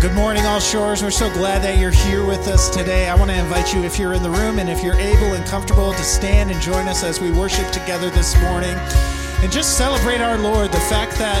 [0.00, 1.02] Good morning, all shores.
[1.02, 3.08] We're so glad that you're here with us today.
[3.08, 5.44] I want to invite you, if you're in the room and if you're able and
[5.46, 8.76] comfortable, to stand and join us as we worship together this morning
[9.42, 10.70] and just celebrate our Lord.
[10.70, 11.40] The fact that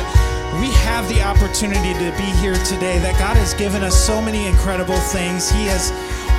[0.58, 4.46] we have the opportunity to be here today, that God has given us so many
[4.46, 5.50] incredible things.
[5.50, 5.92] He has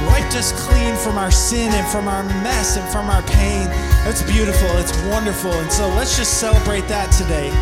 [0.10, 3.68] wiped us clean from our sin and from our mess and from our pain.
[4.04, 4.70] That's beautiful.
[4.78, 5.54] It's wonderful.
[5.54, 7.54] And so let's just celebrate that today.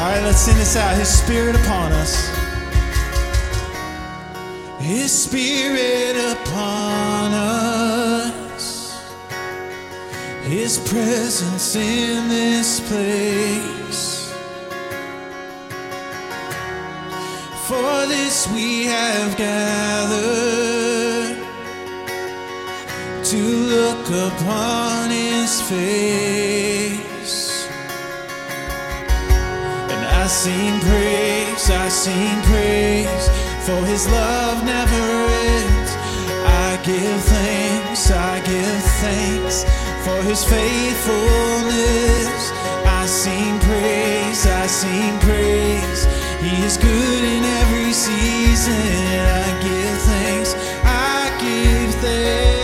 [0.00, 0.96] All right, let's sing this out.
[0.96, 2.26] His Spirit upon us.
[4.78, 8.98] His Spirit upon us.
[10.44, 14.32] His presence in this place.
[17.68, 20.16] For this we have gathered
[23.24, 26.49] to look upon His face.
[30.44, 33.28] Sing praise, I sing praise,
[33.66, 35.04] for his love never
[35.52, 35.92] ends.
[36.64, 39.64] I give thanks, I give thanks
[40.02, 42.52] for his faithfulness.
[43.00, 46.06] I sing praise, I sing praise.
[46.40, 48.80] He is good in every season.
[49.44, 52.59] I give thanks, I give thanks.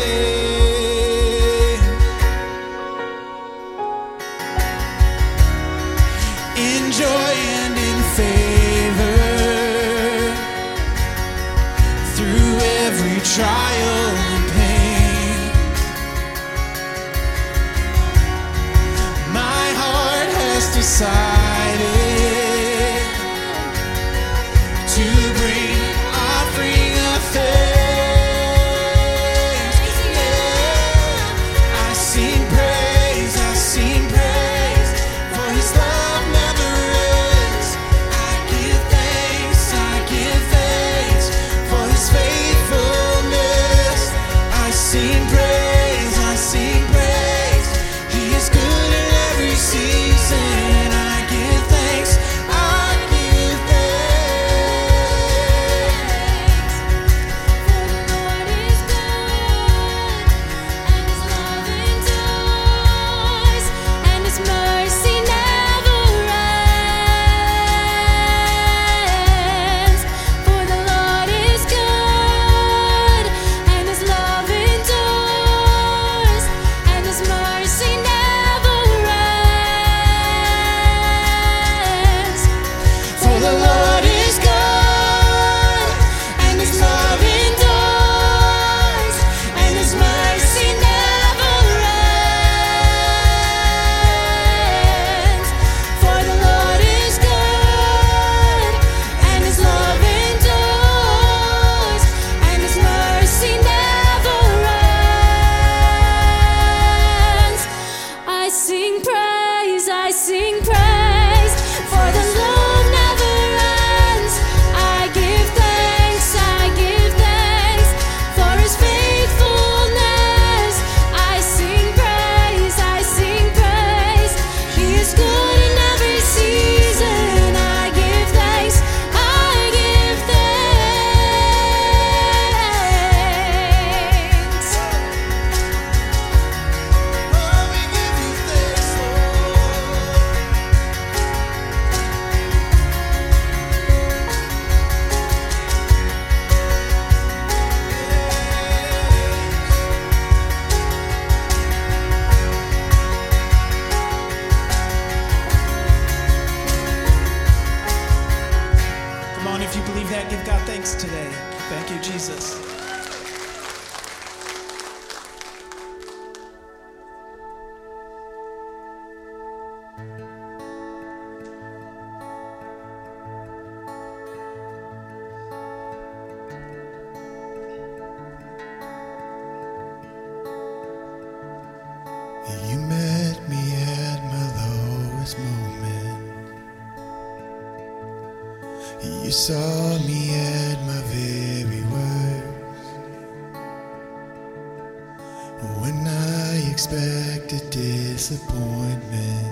[196.77, 199.49] expected disappointment.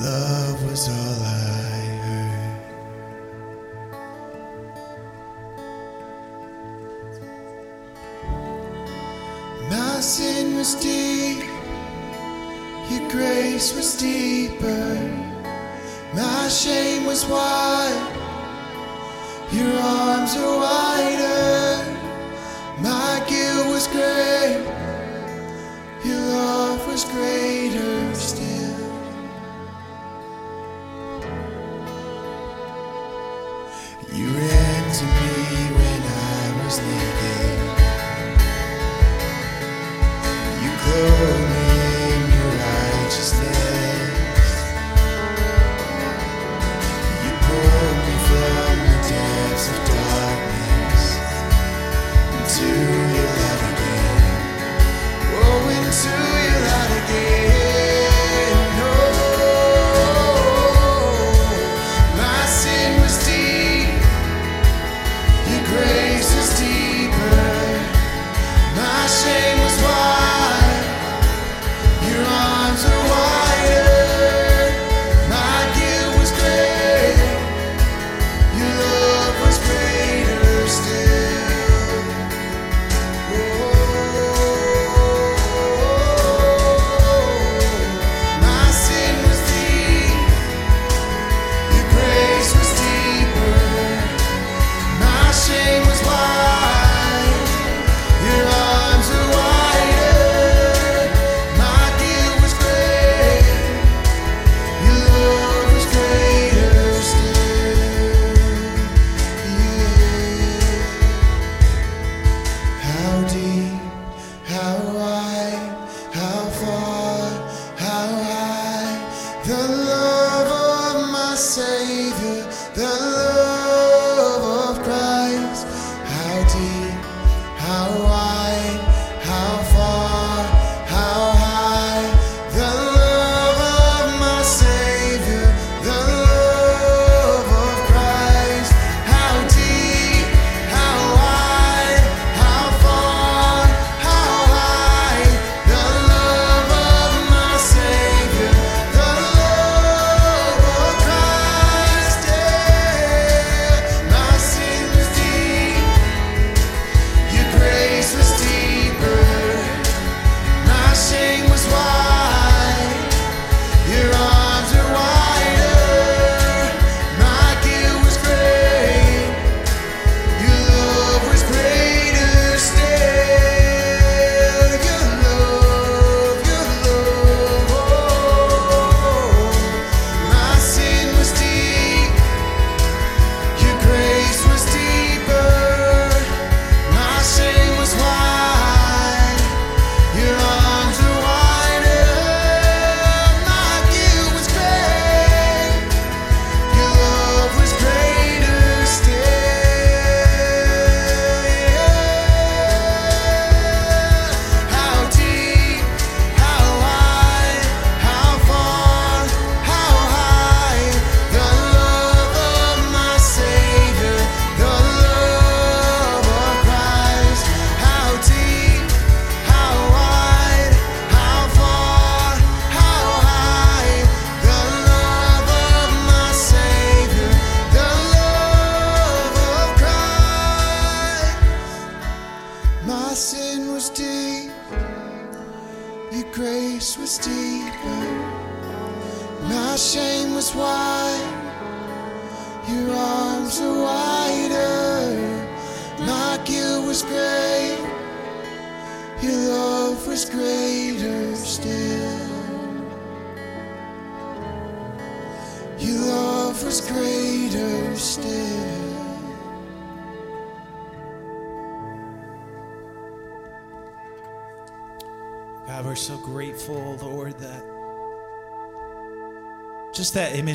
[0.00, 2.60] Love was all I heard.
[9.68, 11.44] My sin was deep,
[12.90, 14.88] your grace was deeper.
[16.14, 18.06] My shame was wide,
[19.52, 20.87] your arms are wide.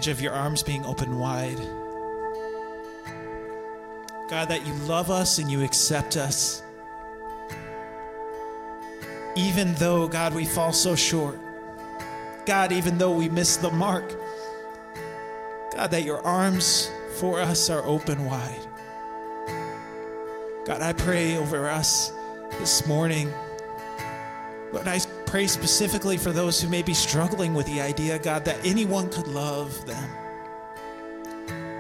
[0.03, 1.60] image of your arms being open wide.
[4.29, 6.62] God, that you love us and you accept us.
[9.36, 11.39] Even though, God, we fall so short.
[12.45, 14.13] God, even though we miss the mark.
[15.74, 18.67] God, that your arms for us are open wide.
[20.65, 22.12] God, I pray over us
[22.60, 23.31] this morning.
[24.74, 25.00] Lord, I
[25.33, 29.27] pray specifically for those who may be struggling with the idea, God, that anyone could
[29.27, 30.07] love them.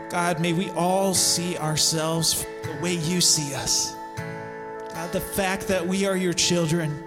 [0.09, 3.95] God, may we all see ourselves the way you see us.
[4.95, 7.03] God, the fact that we are your children.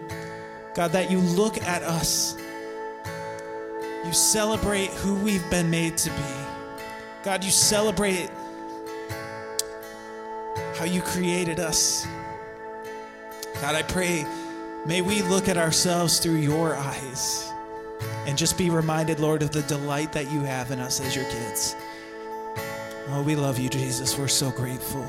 [0.73, 2.37] God, that you look at us.
[4.05, 6.85] You celebrate who we've been made to be.
[7.25, 8.31] God, you celebrate
[10.77, 12.07] how you created us.
[13.61, 14.25] God, I pray
[14.87, 17.51] May we look at ourselves through your eyes
[18.25, 21.25] and just be reminded, Lord, of the delight that you have in us as your
[21.25, 21.75] kids.
[23.09, 24.17] Oh, we love you, Jesus.
[24.17, 25.05] We're so grateful.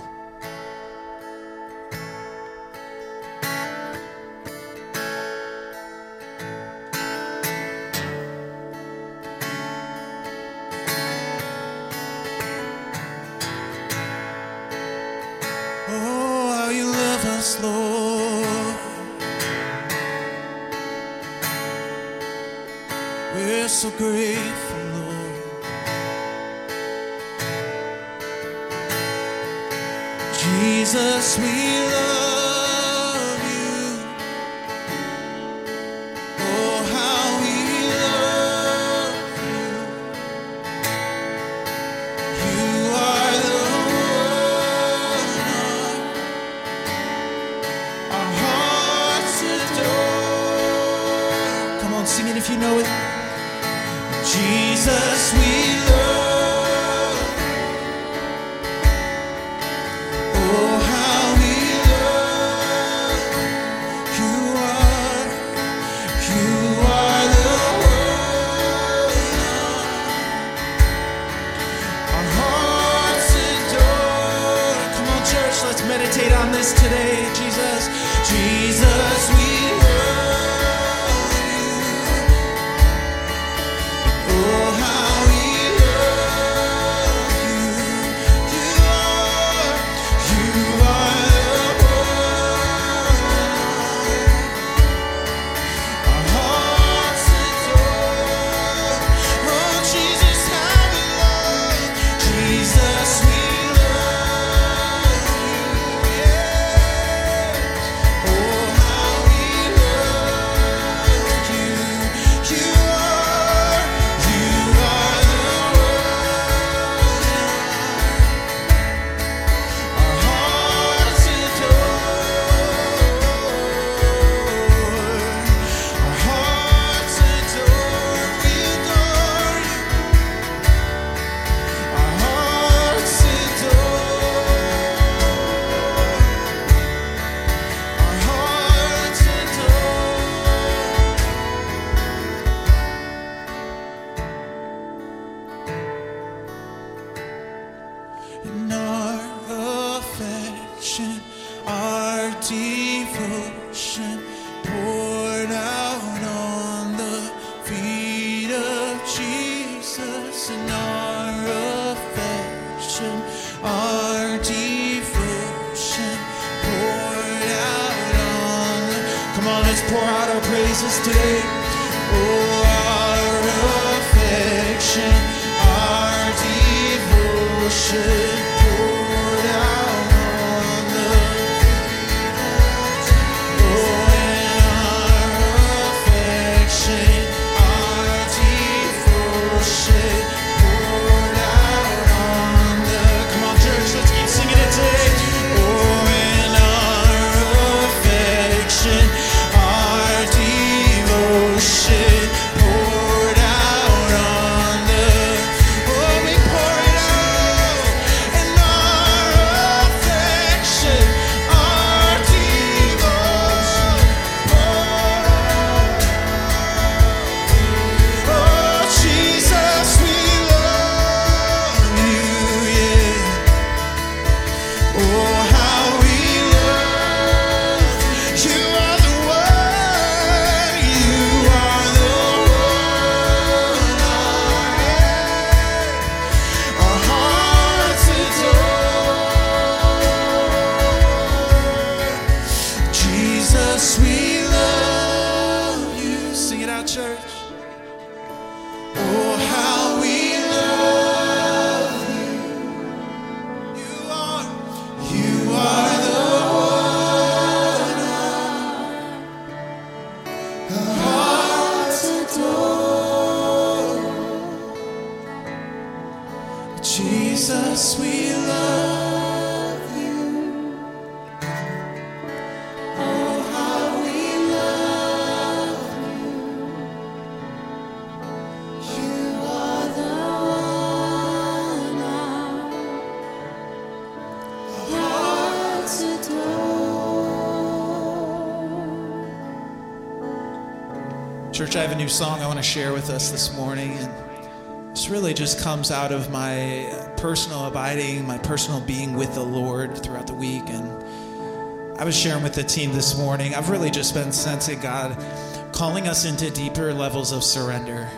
[291.78, 295.10] I have a new song I want to share with us this morning, and this
[295.10, 300.26] really just comes out of my personal abiding, my personal being with the Lord throughout
[300.26, 300.64] the week.
[300.70, 305.24] And I was sharing with the team this morning, I've really just been sensing God
[305.72, 308.10] calling us into deeper levels of surrender.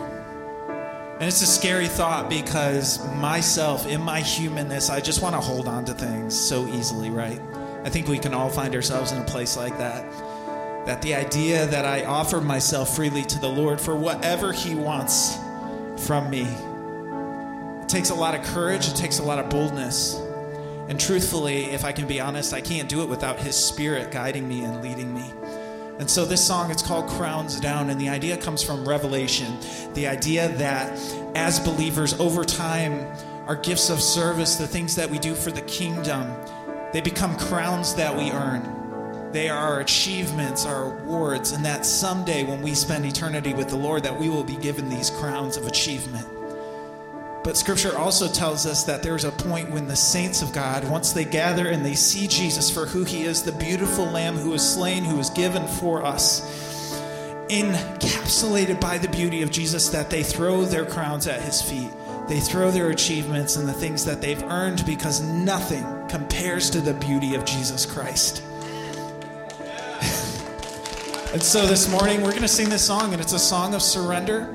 [1.20, 5.68] And it's a scary thought because myself, in my humanness, I just want to hold
[5.68, 7.42] on to things so easily, right?
[7.84, 10.10] I think we can all find ourselves in a place like that.
[10.90, 15.38] That the idea that I offer myself freely to the Lord for whatever He wants
[16.04, 16.42] from me,
[17.80, 20.20] it takes a lot of courage, it takes a lot of boldness.
[20.88, 24.48] And truthfully, if I can be honest, I can't do it without His Spirit guiding
[24.48, 25.32] me and leading me.
[26.00, 29.58] And so this song, it's called Crowns Down, and the idea comes from Revelation.
[29.94, 30.90] The idea that
[31.36, 33.06] as believers, over time,
[33.46, 36.34] our gifts of service, the things that we do for the kingdom,
[36.92, 38.79] they become crowns that we earn.
[39.32, 43.76] They are our achievements, our awards, and that someday when we spend eternity with the
[43.76, 46.26] Lord, that we will be given these crowns of achievement.
[47.44, 51.12] But scripture also tells us that there's a point when the saints of God, once
[51.12, 54.74] they gather and they see Jesus for who he is, the beautiful lamb who was
[54.74, 56.40] slain, who was given for us,
[57.48, 61.90] encapsulated by the beauty of Jesus, that they throw their crowns at his feet.
[62.28, 66.94] They throw their achievements and the things that they've earned because nothing compares to the
[66.94, 68.42] beauty of Jesus Christ.
[71.32, 73.82] And so this morning we're going to sing this song, and it's a song of
[73.82, 74.52] surrender.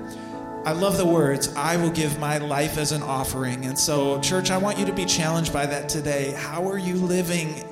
[0.66, 3.66] I love the words, I will give my life as an offering.
[3.66, 6.34] And so, church, I want you to be challenged by that today.
[6.34, 7.64] How are you living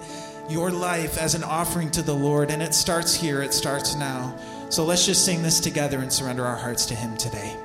[0.48, 2.50] your life as an offering to the Lord?
[2.50, 4.36] And it starts here, it starts now.
[4.70, 7.58] So let's just sing this together and surrender our hearts to Him today.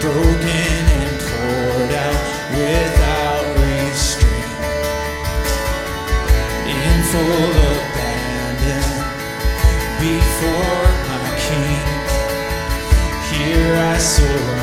[0.00, 2.20] Broken and poured out
[2.52, 4.60] without restraint,
[6.68, 8.90] in full abandon
[9.98, 11.86] before my King.
[13.32, 14.59] Here I surrender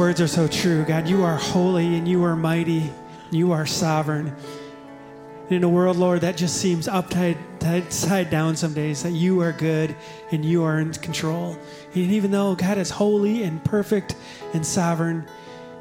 [0.00, 0.82] words are so true.
[0.86, 2.78] God, you are holy and you are mighty.
[2.78, 4.34] and You are sovereign.
[5.44, 9.42] And in a world, Lord, that just seems upside upside down some days, that you
[9.42, 9.94] are good
[10.30, 11.54] and you are in control.
[11.92, 14.16] And even though God is holy and perfect
[14.54, 15.26] and sovereign,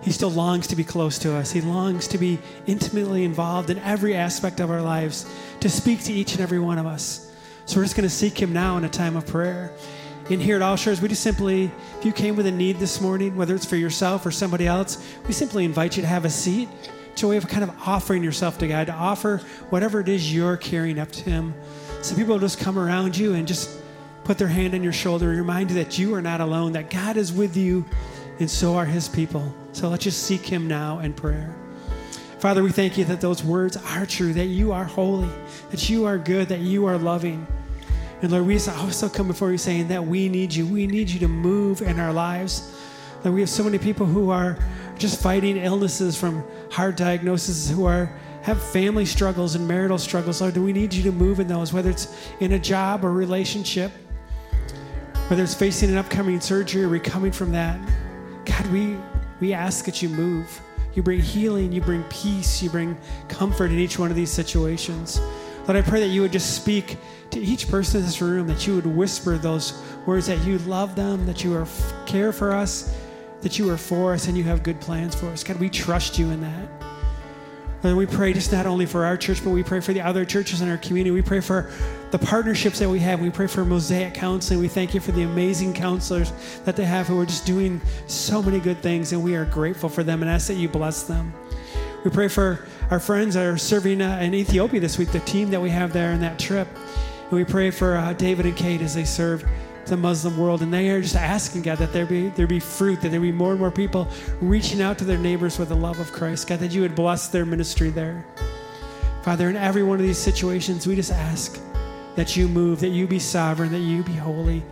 [0.02, 1.54] He still longs to be close to us.
[1.54, 6.12] He longs to be intimately involved in every aspect of our lives, to speak to
[6.12, 7.32] each and every one of us.
[7.66, 9.72] So we're just going to seek Him now in a time of prayer.
[10.30, 13.02] In here at All Shores, we just simply, if you came with a need this
[13.02, 16.30] morning, whether it's for yourself or somebody else, we simply invite you to have a
[16.30, 16.70] seat.
[17.12, 19.38] It's a way of kind of offering yourself to God, to offer
[19.72, 21.56] whatever it is you're carrying up to Him.
[22.04, 23.72] So people will just come around you and just
[24.24, 27.18] put their hand on your shoulder remind you that you are not alone, that God
[27.18, 27.84] is with you,
[28.40, 29.52] and so are His people.
[29.72, 31.56] So let's just seek Him now in prayer.
[32.38, 35.30] Father, we thank you that those words are true, that you are holy,
[35.72, 37.48] that you are good, that you are loving.
[38.22, 40.66] And Lord, we just also come before you saying that we need you.
[40.66, 42.76] We need you to move in our lives.
[43.24, 44.58] That we have so many people who are
[44.98, 50.42] just fighting illnesses from heart diagnoses, who are have family struggles and marital struggles.
[50.42, 53.12] Lord, do we need you to move in those, whether it's in a job or
[53.12, 53.92] relationship,
[55.28, 57.80] whether it's facing an upcoming surgery or recovering from that.
[58.46, 58.98] God, we
[59.40, 60.62] we ask that you move.
[60.96, 65.22] You bring healing, you bring peace, you bring comfort in each one of these situations.
[65.68, 66.98] Lord, I pray that you would just speak
[67.32, 70.96] to each person in this room, that you would whisper those words that you love
[70.96, 71.68] them, that you are
[72.06, 72.96] care for us,
[73.42, 75.44] that you are for us, and you have good plans for us.
[75.44, 76.70] God, we trust you in that.
[77.82, 80.26] And we pray just not only for our church, but we pray for the other
[80.26, 81.12] churches in our community.
[81.12, 81.72] We pray for
[82.12, 83.22] the partnerships that we have.
[83.22, 84.60] We pray for Mosaic Counseling.
[84.60, 86.34] We thank you for the amazing counselors
[86.66, 89.88] that they have who are just doing so many good things, and we are grateful
[89.88, 91.34] for them and ask that you bless them.
[92.04, 95.50] We pray for our friends that are serving uh, in Ethiopia this week, the team
[95.52, 96.68] that we have there on that trip.
[97.30, 99.46] And we pray for uh, David and Kate as they serve
[99.86, 100.62] the Muslim world.
[100.62, 103.32] And they are just asking, God, that there be, there be fruit, that there be
[103.32, 104.08] more and more people
[104.42, 106.48] reaching out to their neighbors with the love of Christ.
[106.48, 108.26] God, that you would bless their ministry there.
[109.24, 111.60] Father, in every one of these situations, we just ask
[112.16, 114.64] that you move, that you be sovereign, that you be holy.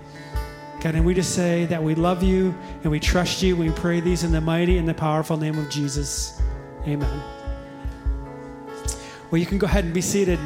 [0.79, 3.55] God, and we just say that we love you and we trust you.
[3.55, 6.41] We pray these in the mighty and the powerful name of Jesus.
[6.87, 7.21] Amen.
[9.29, 10.39] Well, you can go ahead and be seated.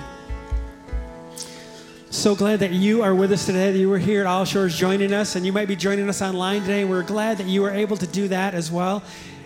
[2.11, 4.77] So glad that you are with us today, that you were here at All Shores
[4.77, 6.83] joining us, and you might be joining us online today.
[6.83, 9.01] We're glad that you were able to do that as well.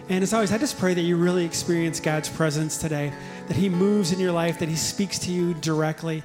[0.10, 3.14] And as always, I just pray that you really experience God's presence today,
[3.48, 6.24] that He moves in your life, that He speaks to you directly.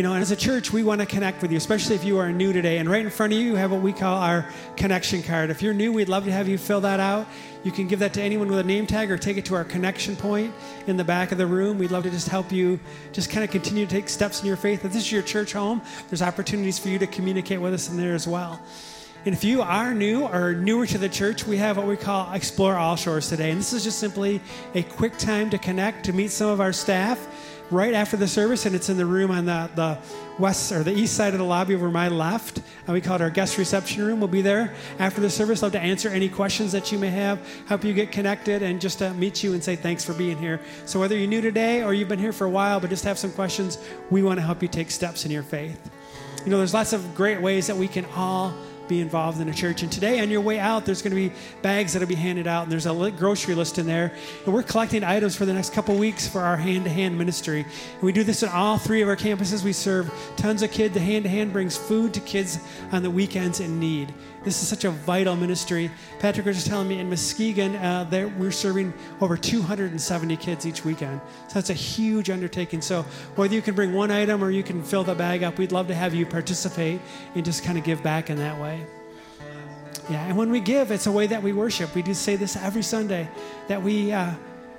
[0.00, 2.16] You know, and as a church, we want to connect with you, especially if you
[2.16, 2.78] are new today.
[2.78, 5.50] And right in front of you, you have what we call our connection card.
[5.50, 7.26] If you're new, we'd love to have you fill that out.
[7.64, 9.62] You can give that to anyone with a name tag or take it to our
[9.62, 10.54] connection point
[10.86, 11.76] in the back of the room.
[11.76, 12.80] We'd love to just help you
[13.12, 14.86] just kind of continue to take steps in your faith.
[14.86, 17.98] If this is your church home, there's opportunities for you to communicate with us in
[17.98, 18.58] there as well.
[19.26, 22.32] And if you are new or newer to the church, we have what we call
[22.32, 23.50] Explore All Shores today.
[23.50, 24.40] And this is just simply
[24.74, 27.18] a quick time to connect, to meet some of our staff
[27.70, 28.66] right after the service.
[28.66, 29.98] And it's in the room on the, the
[30.38, 32.58] west or the east side of the lobby over my left.
[32.86, 34.20] And we call it our guest reception room.
[34.20, 35.62] We'll be there after the service.
[35.62, 38.98] Love to answer any questions that you may have, help you get connected, and just
[38.98, 40.60] to meet you and say thanks for being here.
[40.86, 43.18] So whether you're new today or you've been here for a while but just have
[43.18, 43.78] some questions,
[44.10, 45.90] we want to help you take steps in your faith.
[46.44, 48.54] You know, there's lots of great ways that we can all
[48.90, 49.82] be involved in a church.
[49.82, 52.64] And today, on your way out, there's going to be bags that'll be handed out,
[52.64, 54.12] and there's a grocery list in there.
[54.44, 57.60] And we're collecting items for the next couple weeks for our hand to hand ministry.
[57.60, 59.62] And we do this at all three of our campuses.
[59.62, 60.92] We serve tons of kids.
[60.92, 62.58] The hand to hand brings food to kids
[62.92, 64.12] on the weekends in need.
[64.42, 65.90] This is such a vital ministry.
[66.18, 70.82] Patrick was just telling me in Muskegon, uh, that we're serving over 270 kids each
[70.82, 71.20] weekend.
[71.48, 72.80] So that's a huge undertaking.
[72.80, 73.02] So
[73.36, 75.88] whether you can bring one item or you can fill the bag up, we'd love
[75.88, 77.00] to have you participate
[77.34, 78.86] and just kind of give back in that way.
[80.08, 81.94] Yeah, and when we give, it's a way that we worship.
[81.94, 83.28] We do say this every Sunday
[83.68, 84.32] that we uh,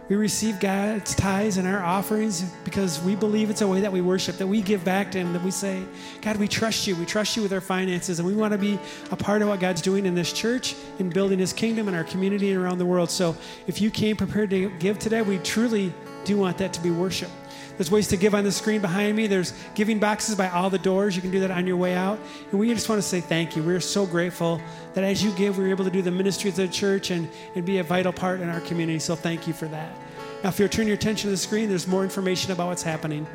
[0.10, 4.02] we receive God's tithes and our offerings because we believe it's a way that we
[4.02, 5.82] worship, that we give back to Him, that we say,
[6.22, 6.96] God, we trust you.
[6.96, 8.78] We trust you with our finances, and we want to be
[9.12, 12.04] a part of what God's doing in this church, in building His kingdom and our
[12.04, 13.10] community and around the world.
[13.10, 13.36] So
[13.68, 15.94] if you came prepared to give today, we truly
[16.26, 17.30] do want that to be worship.
[17.78, 19.28] There's ways to give on the screen behind me.
[19.28, 21.16] There's giving boxes by all the doors.
[21.16, 22.20] You can do that on your way out.
[22.52, 23.64] And we just want to say thank you.
[23.64, 24.62] We're so grateful
[24.94, 27.66] that as you give, we're able to do the ministry of the church and, and
[27.66, 29.00] be a vital part in our community.
[29.00, 29.96] So thank you for that.
[30.44, 33.28] Now, if you'll turn your attention to the screen, there's more information about what's happening.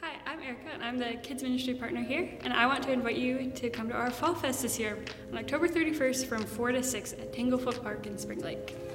[0.00, 3.16] Hi, I'm Erica, and I'm the Kids Ministry Partner here, and I want to invite
[3.16, 4.98] you to come to our Fall Fest this year
[5.30, 8.87] on October 31st from 4 to 6 at Tanglefoot Park in Spring Lake.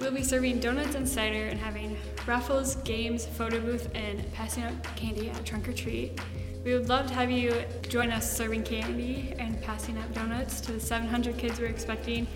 [0.00, 4.82] We'll be serving donuts and cider and having raffles, games, photo booth, and passing out
[4.96, 6.20] candy at Trunk or Treat.
[6.64, 10.72] We would love to have you join us serving candy and passing out donuts to
[10.72, 12.26] the 700 kids we're expecting.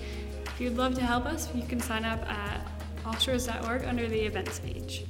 [0.44, 2.60] If you'd love to help us, you can sign up at
[3.04, 5.04] allshores.org under the events page.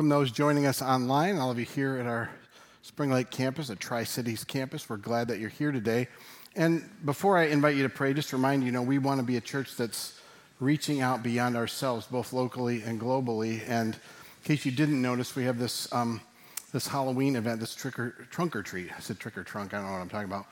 [0.00, 2.30] Welcome those joining us online, all of you here at our
[2.80, 4.88] Spring Lake campus, at Tri Cities campus.
[4.88, 6.08] We're glad that you're here today.
[6.56, 9.26] And before I invite you to pray, just remind you, you know, we want to
[9.26, 10.18] be a church that's
[10.58, 13.60] reaching out beyond ourselves, both locally and globally.
[13.68, 14.00] And in
[14.44, 16.22] case you didn't notice, we have this, um,
[16.72, 18.90] this Halloween event, this trick or, trunk or treat.
[18.96, 20.46] I said trick or trunk, I don't know what I'm talking about.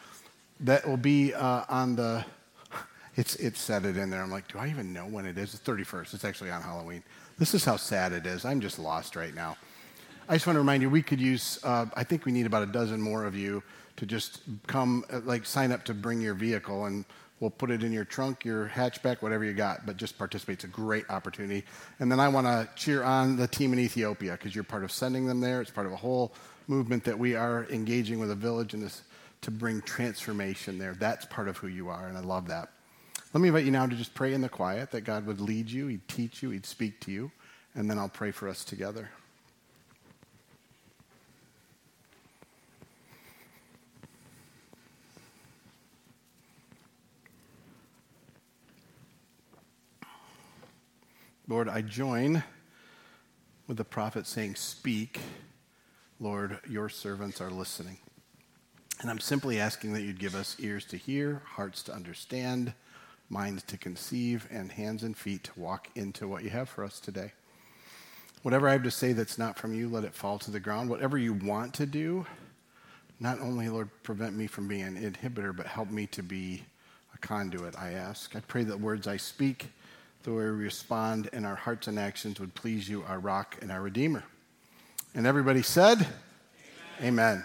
[0.61, 2.23] That will be uh, on the,
[3.17, 4.21] it's, it said it in there.
[4.21, 5.55] I'm like, do I even know when it is?
[5.55, 6.13] It's 31st.
[6.13, 7.03] It's actually on Halloween.
[7.39, 8.45] This is how sad it is.
[8.45, 9.57] I'm just lost right now.
[10.29, 12.65] I just want to remind you, we could use, uh, I think we need about
[12.65, 13.63] a dozen more of you
[13.97, 17.05] to just come, uh, like sign up to bring your vehicle and
[17.39, 20.55] we'll put it in your trunk, your hatchback, whatever you got, but just participate.
[20.55, 21.65] It's a great opportunity.
[22.01, 24.91] And then I want to cheer on the team in Ethiopia because you're part of
[24.91, 25.61] sending them there.
[25.61, 26.35] It's part of a whole
[26.67, 29.03] movement that we are engaging with a village in this
[29.43, 30.95] to bring transformation there.
[30.95, 32.71] That's part of who you are, and I love that.
[33.35, 35.71] Let me invite you now to just pray in the quiet that God would lead
[35.71, 37.31] you, He'd teach you, He'd speak to you,
[37.75, 39.11] and then I'll pray for us together.
[51.47, 52.43] Lord, I join
[53.67, 55.21] with the prophet saying, Speak.
[56.21, 57.99] Lord, your servants are listening.
[59.01, 62.73] And I'm simply asking that you'd give us ears to hear, hearts to understand,
[63.31, 67.01] minds to conceive, and hands and feet to walk into what you have for us
[67.01, 67.33] today.
[68.43, 70.89] Whatever I have to say that's not from you, let it fall to the ground.
[70.89, 72.25] Whatever you want to do,
[73.21, 76.63] not only, Lord, prevent me from being an inhibitor, but help me to be
[77.15, 78.37] a conduit, I ask.
[78.37, 79.71] I pray that words I speak,
[80.23, 83.73] the way we respond, and our hearts and actions would please you, our rock and
[83.73, 84.23] our redeemer.
[85.15, 86.07] And everybody said,
[87.01, 87.45] Amen.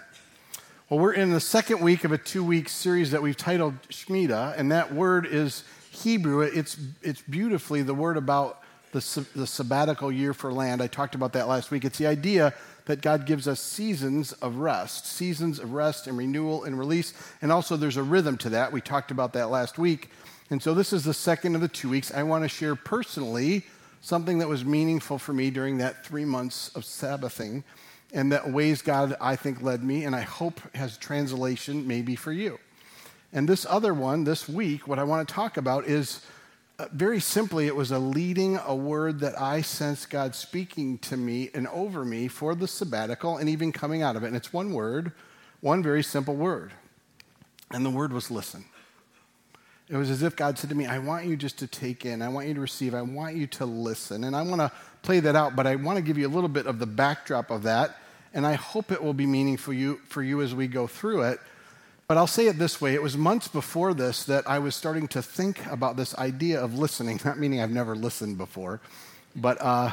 [0.94, 4.56] Well, we're in the second week of a two week series that we've titled Shmita,
[4.56, 6.42] and that word is Hebrew.
[6.42, 10.80] It's, it's beautifully the word about the, the sabbatical year for land.
[10.80, 11.84] I talked about that last week.
[11.84, 12.54] It's the idea
[12.84, 17.12] that God gives us seasons of rest, seasons of rest and renewal and release.
[17.42, 18.70] And also, there's a rhythm to that.
[18.70, 20.10] We talked about that last week.
[20.48, 22.14] And so, this is the second of the two weeks.
[22.14, 23.64] I want to share personally
[24.00, 27.64] something that was meaningful for me during that three months of Sabbathing
[28.14, 32.32] and that ways God, I think, led me, and I hope has translation maybe for
[32.32, 32.58] you.
[33.32, 36.24] And this other one, this week, what I want to talk about is
[36.78, 41.16] uh, very simply, it was a leading, a word that I sensed God speaking to
[41.16, 44.28] me and over me for the sabbatical and even coming out of it.
[44.28, 45.12] And it's one word,
[45.60, 46.72] one very simple word.
[47.72, 48.64] And the word was listen.
[49.88, 52.22] It was as if God said to me, I want you just to take in,
[52.22, 54.22] I want you to receive, I want you to listen.
[54.22, 54.70] And I want to
[55.02, 57.50] play that out, but I want to give you a little bit of the backdrop
[57.50, 57.96] of that.
[58.34, 61.22] And I hope it will be meaningful for you, for you as we go through
[61.22, 61.40] it.
[62.06, 65.08] But I'll say it this way it was months before this that I was starting
[65.08, 68.80] to think about this idea of listening, not meaning I've never listened before,
[69.34, 69.92] but uh,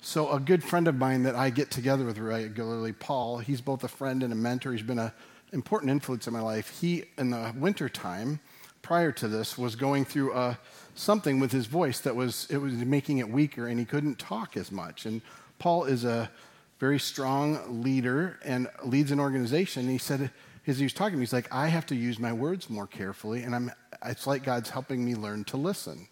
[0.00, 3.84] so a good friend of mine that I get together with regularly, Paul, he's both
[3.84, 4.72] a friend and a mentor.
[4.72, 5.12] He's been an
[5.52, 6.80] important influence in my life.
[6.80, 8.40] He, in the wintertime,
[8.82, 10.54] prior to this, was going through uh,
[10.94, 14.56] something with his voice that was, it was making it weaker and he couldn't talk
[14.56, 15.04] as much.
[15.04, 15.20] And
[15.58, 16.30] Paul is a
[16.78, 19.82] very strong leader and leads an organization.
[19.82, 20.30] And he said,
[20.66, 22.86] as he was talking to me, he's like, I have to use my words more
[22.86, 23.72] carefully, and I'm,
[24.04, 26.08] it's like God's helping me learn to listen.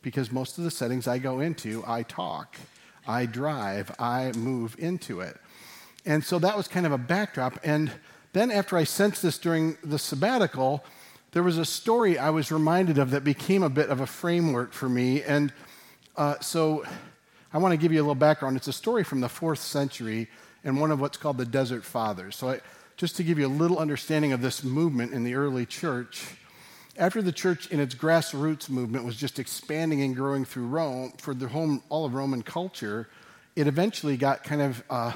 [0.00, 2.56] Because most of the settings I go into, I talk,
[3.06, 5.36] I drive, I move into it.
[6.06, 7.58] And so that was kind of a backdrop.
[7.62, 7.90] And
[8.32, 10.84] then after I sensed this during the sabbatical,
[11.32, 14.72] there was a story I was reminded of that became a bit of a framework
[14.72, 15.22] for me.
[15.22, 15.52] And
[16.16, 16.84] uh, so
[17.54, 18.56] I want to give you a little background.
[18.56, 20.28] It's a story from the fourth century
[20.64, 22.34] and one of what's called the Desert Fathers.
[22.34, 22.60] So I,
[22.96, 26.34] just to give you a little understanding of this movement in the early church,
[26.96, 31.32] after the church in its grassroots movement was just expanding and growing through Rome, for
[31.32, 33.08] the home, all of Roman culture,
[33.54, 35.12] it eventually got kind of uh,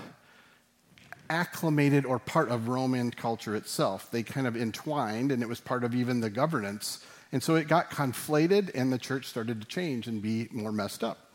[1.31, 4.13] acclimated or part of Roman culture itself.
[4.13, 7.05] They kind of entwined, and it was part of even the governance.
[7.33, 11.03] And so it got conflated, and the church started to change and be more messed
[11.03, 11.28] up.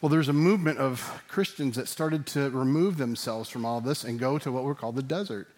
[0.00, 4.18] Well, there's a movement of Christians that started to remove themselves from all this and
[4.18, 5.48] go to what we're called the desert.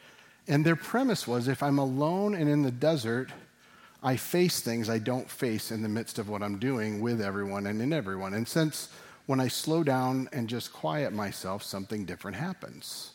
[0.46, 3.31] And their premise was if I'm alone and in the desert,
[4.01, 7.66] I face things I don't face in the midst of what I'm doing with everyone
[7.66, 8.33] and in everyone.
[8.33, 8.90] And since
[9.27, 13.11] when I slow down and just quiet myself, something different happens.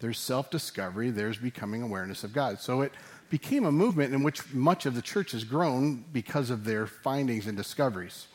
[0.00, 2.58] There's self discovery, there's becoming awareness of God.
[2.58, 2.92] So it
[3.30, 7.46] became a movement in which much of the church has grown because of their findings
[7.46, 8.26] and discoveries.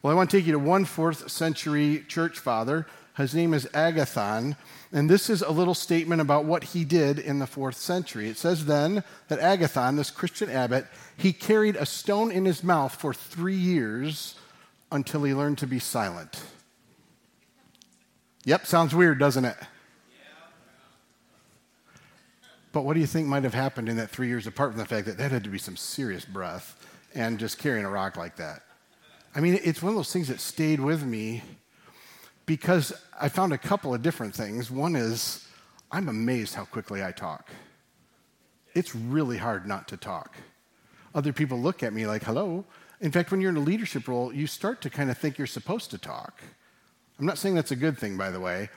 [0.00, 2.86] Well, I want to take you to one fourth century church father.
[3.16, 4.56] His name is Agathon.
[4.92, 8.28] And this is a little statement about what he did in the fourth century.
[8.28, 12.94] It says then that Agathon, this Christian abbot, he carried a stone in his mouth
[12.94, 14.36] for three years
[14.92, 16.42] until he learned to be silent.
[18.44, 19.56] Yep, sounds weird, doesn't it?
[22.70, 24.86] But what do you think might have happened in that three years, apart from the
[24.86, 28.36] fact that that had to be some serious breath and just carrying a rock like
[28.36, 28.62] that?
[29.38, 31.44] I mean, it's one of those things that stayed with me
[32.44, 34.68] because I found a couple of different things.
[34.68, 35.46] One is,
[35.92, 37.48] I'm amazed how quickly I talk.
[38.74, 40.34] It's really hard not to talk.
[41.14, 42.64] Other people look at me like, hello.
[43.00, 45.46] In fact, when you're in a leadership role, you start to kind of think you're
[45.46, 46.42] supposed to talk.
[47.20, 48.68] I'm not saying that's a good thing, by the way,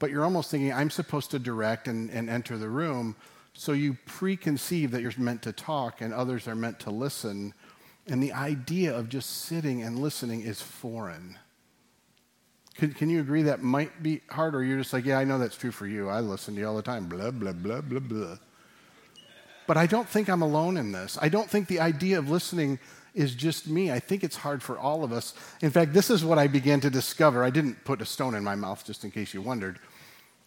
[0.00, 3.14] but you're almost thinking, I'm supposed to direct and, and enter the room.
[3.54, 7.54] So you preconceive that you're meant to talk and others are meant to listen
[8.10, 11.38] and the idea of just sitting and listening is foreign.
[12.74, 15.38] Can, can you agree that might be hard, or you're just like, yeah, I know
[15.38, 16.08] that's true for you.
[16.08, 17.06] I listen to you all the time.
[17.06, 18.36] Blah, blah, blah, blah, blah.
[19.66, 21.18] But I don't think I'm alone in this.
[21.20, 22.78] I don't think the idea of listening
[23.14, 23.92] is just me.
[23.92, 25.34] I think it's hard for all of us.
[25.60, 27.44] In fact, this is what I began to discover.
[27.44, 29.78] I didn't put a stone in my mouth, just in case you wondered.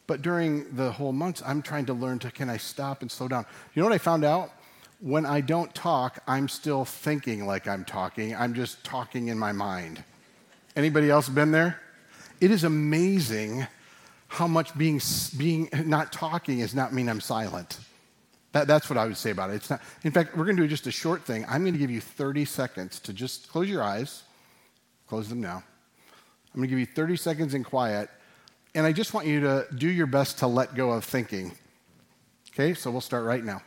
[0.07, 3.27] But during the whole months, I'm trying to learn to can I stop and slow
[3.27, 3.45] down?
[3.73, 4.51] You know what I found out?
[5.03, 8.33] When I don't talk, I'm still thinking like I'm talking.
[8.33, 10.01] I'm just talking in my mind.
[10.77, 11.81] Anybody else been there?
[12.39, 13.67] It is amazing
[14.29, 15.01] how much being,
[15.37, 17.79] being not talking does not mean I'm silent.
[18.53, 19.55] That, that's what I would say about it.
[19.55, 21.43] It's not, in fact, we're going to do just a short thing.
[21.49, 24.23] I'm going to give you 30 seconds to just close your eyes.
[25.09, 25.57] Close them now.
[26.53, 28.09] I'm going to give you 30 seconds in quiet,
[28.73, 31.51] and I just want you to do your best to let go of thinking.
[32.53, 33.61] Okay, so we'll start right now.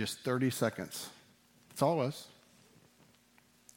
[0.00, 1.10] Just 30 seconds.
[1.68, 2.26] That's all it was.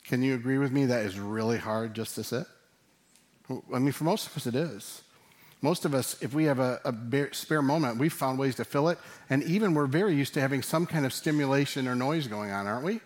[0.05, 2.47] Can you agree with me that is really hard just to sit?
[3.74, 5.01] I mean, for most of us, it is.
[5.61, 8.88] Most of us, if we have a, a spare moment, we've found ways to fill
[8.88, 8.99] it.
[9.30, 12.67] And even we're very used to having some kind of stimulation or noise going on,
[12.67, 13.01] aren't we?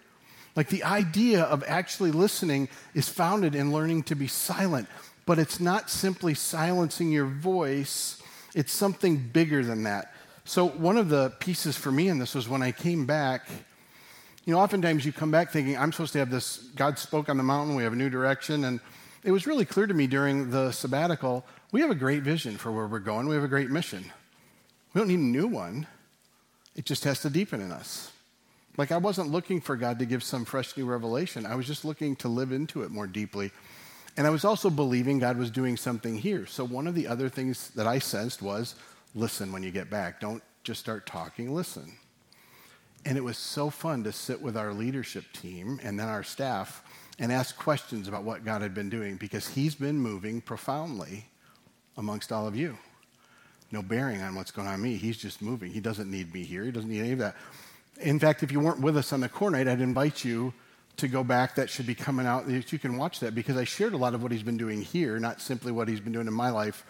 [0.56, 4.88] Like the idea of actually listening is founded in learning to be silent.
[5.26, 8.22] But it's not simply silencing your voice,
[8.54, 10.14] it's something bigger than that.
[10.48, 13.50] So, one of the pieces for me in this was when I came back.
[14.46, 17.36] You know, oftentimes you come back thinking, I'm supposed to have this, God spoke on
[17.36, 18.64] the mountain, we have a new direction.
[18.64, 18.80] And
[19.26, 22.72] it was really clear to me during the sabbatical, we have a great vision for
[22.72, 24.06] where we're going, we have a great mission.
[24.94, 25.86] We don't need a new one,
[26.78, 28.14] it just has to deepen in us.
[28.78, 31.84] Like, I wasn't looking for God to give some fresh new revelation, I was just
[31.84, 33.52] looking to live into it more deeply.
[34.16, 36.46] And I was also believing God was doing something here.
[36.46, 38.76] So, one of the other things that I sensed was
[39.18, 40.22] listen when you get back.
[40.22, 41.92] Don't just start talking, listen.
[43.06, 46.84] And it was so fun to sit with our leadership team and then our staff
[47.20, 51.26] and ask questions about what God had been doing because He's been moving profoundly
[51.98, 52.78] amongst all of you.
[53.72, 54.96] No bearing on what's going on me.
[54.96, 55.72] He's just moving.
[55.72, 56.64] He doesn't need me here.
[56.64, 57.36] He doesn't need any of that.
[58.00, 60.54] In fact, if you weren't with us on the core night, I'd invite you
[60.98, 61.56] to go back.
[61.56, 62.48] That should be coming out.
[62.48, 65.20] You can watch that because I shared a lot of what he's been doing here,
[65.20, 66.86] not simply what he's been doing in my life.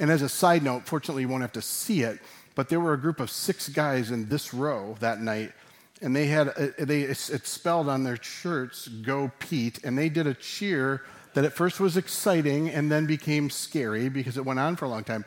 [0.00, 2.18] And as a side note, fortunately, you won't have to see it,
[2.54, 5.52] but there were a group of six guys in this row that night,
[6.00, 10.26] and they had a, they it spelled on their shirts "Go Pete," and they did
[10.26, 11.02] a cheer
[11.34, 14.88] that at first was exciting and then became scary because it went on for a
[14.88, 15.24] long time.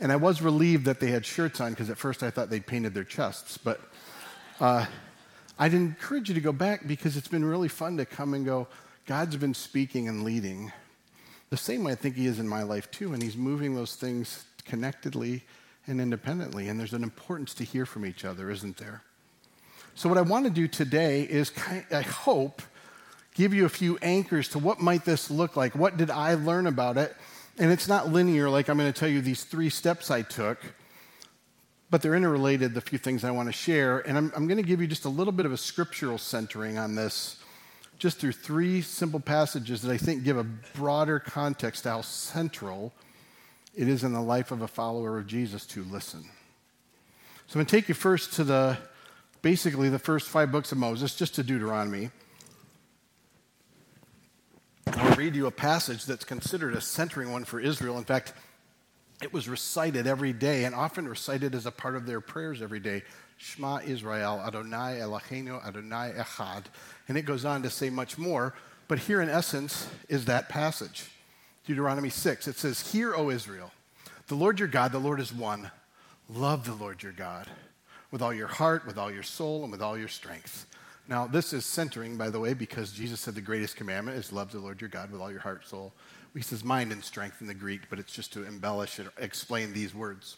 [0.00, 2.66] And I was relieved that they had shirts on because at first I thought they'd
[2.66, 3.80] painted their chests, but
[4.60, 4.86] uh,
[5.58, 8.68] I'd encourage you to go back because it's been really fun to come and go.
[9.06, 10.72] God's been speaking and leading
[11.50, 13.94] the same way I think He is in my life too, and He's moving those
[13.94, 15.44] things connectedly
[15.86, 16.68] and independently.
[16.68, 19.02] And there's an importance to hear from each other, isn't there?
[19.94, 21.52] So, what I want to do today is,
[21.90, 22.62] I hope,
[23.34, 25.74] give you a few anchors to what might this look like.
[25.74, 27.16] What did I learn about it?
[27.58, 30.60] And it's not linear, like I'm going to tell you these three steps I took,
[31.90, 33.98] but they're interrelated, the few things I want to share.
[33.98, 36.78] And I'm, I'm going to give you just a little bit of a scriptural centering
[36.78, 37.42] on this
[37.98, 42.92] just through three simple passages that I think give a broader context to how central
[43.74, 46.22] it is in the life of a follower of Jesus to listen.
[47.46, 48.78] So I'm going to take you first to the
[49.42, 52.10] basically the first five books of Moses, just to Deuteronomy.
[54.86, 57.98] I'll read you a passage that's considered a centering one for Israel.
[57.98, 58.32] In fact,
[59.22, 62.80] it was recited every day and often recited as a part of their prayers every
[62.80, 63.02] day.
[63.36, 66.64] Shema Israel, Adonai Eloheinu, Adonai Echad.
[67.08, 68.54] And it goes on to say much more,
[68.86, 71.10] but here in essence is that passage.
[71.66, 72.48] Deuteronomy 6.
[72.48, 73.72] It says, Hear, O Israel,
[74.28, 75.70] the Lord your God, the Lord is one.
[76.28, 77.48] Love the Lord your God
[78.10, 80.66] with all your heart, with all your soul, and with all your strength.
[81.08, 84.52] Now, this is centering, by the way, because Jesus said the greatest commandment is love
[84.52, 85.92] the Lord your God with all your heart, soul.
[86.34, 89.72] He says mind and strength in the Greek, but it's just to embellish and explain
[89.72, 90.36] these words.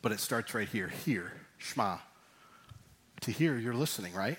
[0.00, 0.88] But it starts right here.
[0.88, 1.98] Hear, Shema.
[3.20, 4.38] To hear, you're listening, right?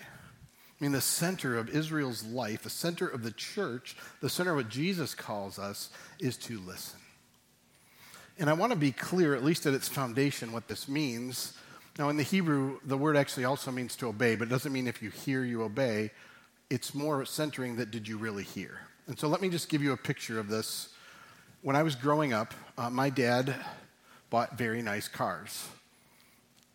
[0.83, 4.57] I mean, the center of Israel's life, the center of the church, the center of
[4.57, 6.99] what Jesus calls us is to listen.
[8.37, 11.53] And I want to be clear, at least at its foundation, what this means.
[11.97, 14.87] Now, in the Hebrew, the word actually also means to obey, but it doesn't mean
[14.87, 16.11] if you hear, you obey.
[16.69, 18.81] It's more centering that did you really hear?
[19.07, 20.89] And so let me just give you a picture of this.
[21.61, 23.55] When I was growing up, uh, my dad
[24.29, 25.65] bought very nice cars.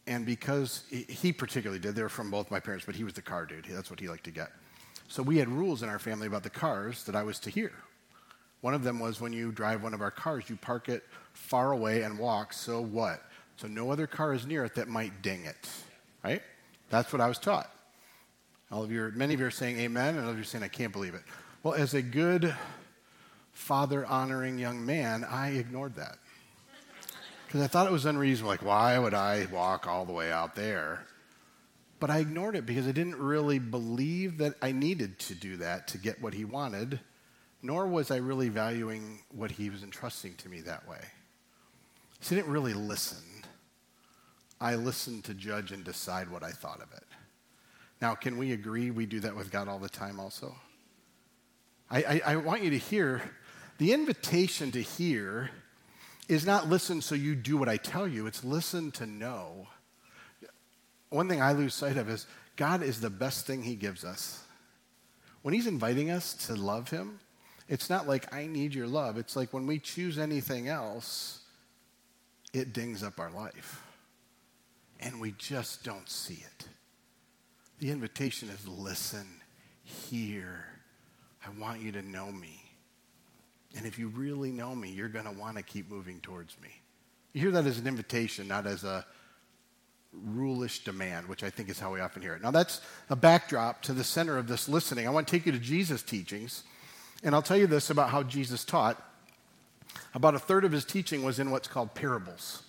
[0.08, 3.20] And because he particularly did, they were from both my parents, but he was the
[3.20, 3.66] car dude.
[3.68, 4.50] That's what he liked to get.
[5.06, 7.72] So we had rules in our family about the cars that I was to hear.
[8.62, 11.04] One of them was when you drive one of our cars, you park it
[11.34, 12.54] far away and walk.
[12.54, 13.22] So what?
[13.58, 15.68] So no other car is near it that might ding it,
[16.24, 16.42] right?
[16.88, 17.70] That's what I was taught.
[18.72, 20.92] All of you, many of you are saying amen, and others are saying I can't
[20.92, 21.22] believe it.
[21.62, 22.54] Well, as a good
[23.52, 26.16] father honoring young man, I ignored that
[27.48, 28.50] because I thought it was unreasonable.
[28.50, 31.06] Like, why would I walk all the way out there?
[31.98, 35.88] But I ignored it because I didn't really believe that I needed to do that
[35.88, 37.00] to get what he wanted.
[37.62, 41.00] nor was I really valuing what he was entrusting to me that way.
[42.20, 43.24] So I didn't really listen.
[44.60, 47.04] I listened to judge and decide what I thought of it.
[48.00, 50.54] Now, can we agree we do that with God all the time also?
[51.90, 53.22] I, I, I want you to hear
[53.78, 55.50] the invitation to hear
[56.28, 59.66] is not listen so you do what I tell you, it's listen to know.
[61.10, 62.26] One thing I lose sight of is
[62.56, 64.44] God is the best thing He gives us.
[65.42, 67.20] When He's inviting us to love Him,
[67.68, 69.16] it's not like I need your love.
[69.16, 71.40] It's like when we choose anything else,
[72.52, 73.82] it dings up our life.
[75.00, 76.68] And we just don't see it.
[77.78, 79.26] The invitation is listen,
[79.84, 80.64] hear.
[81.46, 82.57] I want you to know me.
[83.76, 86.68] And if you really know me, you're going to want to keep moving towards me.
[87.32, 89.04] You hear that as an invitation, not as a
[90.12, 92.42] rulish demand, which I think is how we often hear it.
[92.42, 95.06] Now, that's a backdrop to the center of this listening.
[95.06, 96.64] I want to take you to Jesus' teachings,
[97.22, 99.02] and I'll tell you this about how Jesus taught.
[100.14, 102.62] About a third of his teaching was in what's called parables.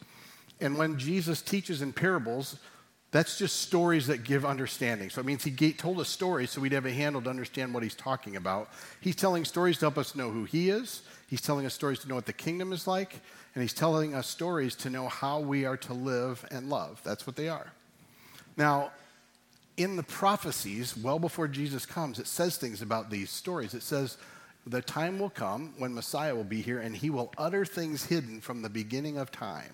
[0.60, 2.58] And when Jesus teaches in parables,
[3.12, 5.10] that's just stories that give understanding.
[5.10, 7.82] So it means he told us stories so we'd have a handle to understand what
[7.82, 8.70] he's talking about.
[9.02, 11.02] He's telling stories to help us know who he is.
[11.28, 13.20] He's telling us stories to know what the kingdom is like.
[13.56, 17.02] And he's telling us stories to know how we are to live and love.
[17.04, 17.72] That's what they are.
[18.58, 18.92] Now,
[19.76, 23.74] in the prophecies, well before Jesus comes, it says things about these stories.
[23.74, 24.18] It says,
[24.68, 28.40] the time will come when Messiah will be here and he will utter things hidden
[28.40, 29.74] from the beginning of time.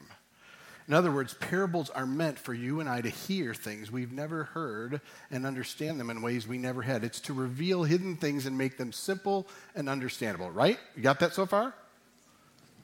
[0.87, 4.43] In other words, parables are meant for you and I to hear things we've never
[4.43, 7.03] heard and understand them in ways we never had.
[7.03, 10.77] It's to reveal hidden things and make them simple and understandable, right?
[10.95, 11.73] You got that so far?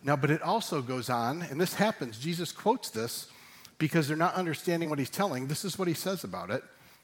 [0.03, 2.17] Now, but it also goes on, and this happens.
[2.17, 3.27] Jesus quotes this
[3.77, 5.45] because they're not understanding what he's telling.
[5.45, 6.63] This is what he says about it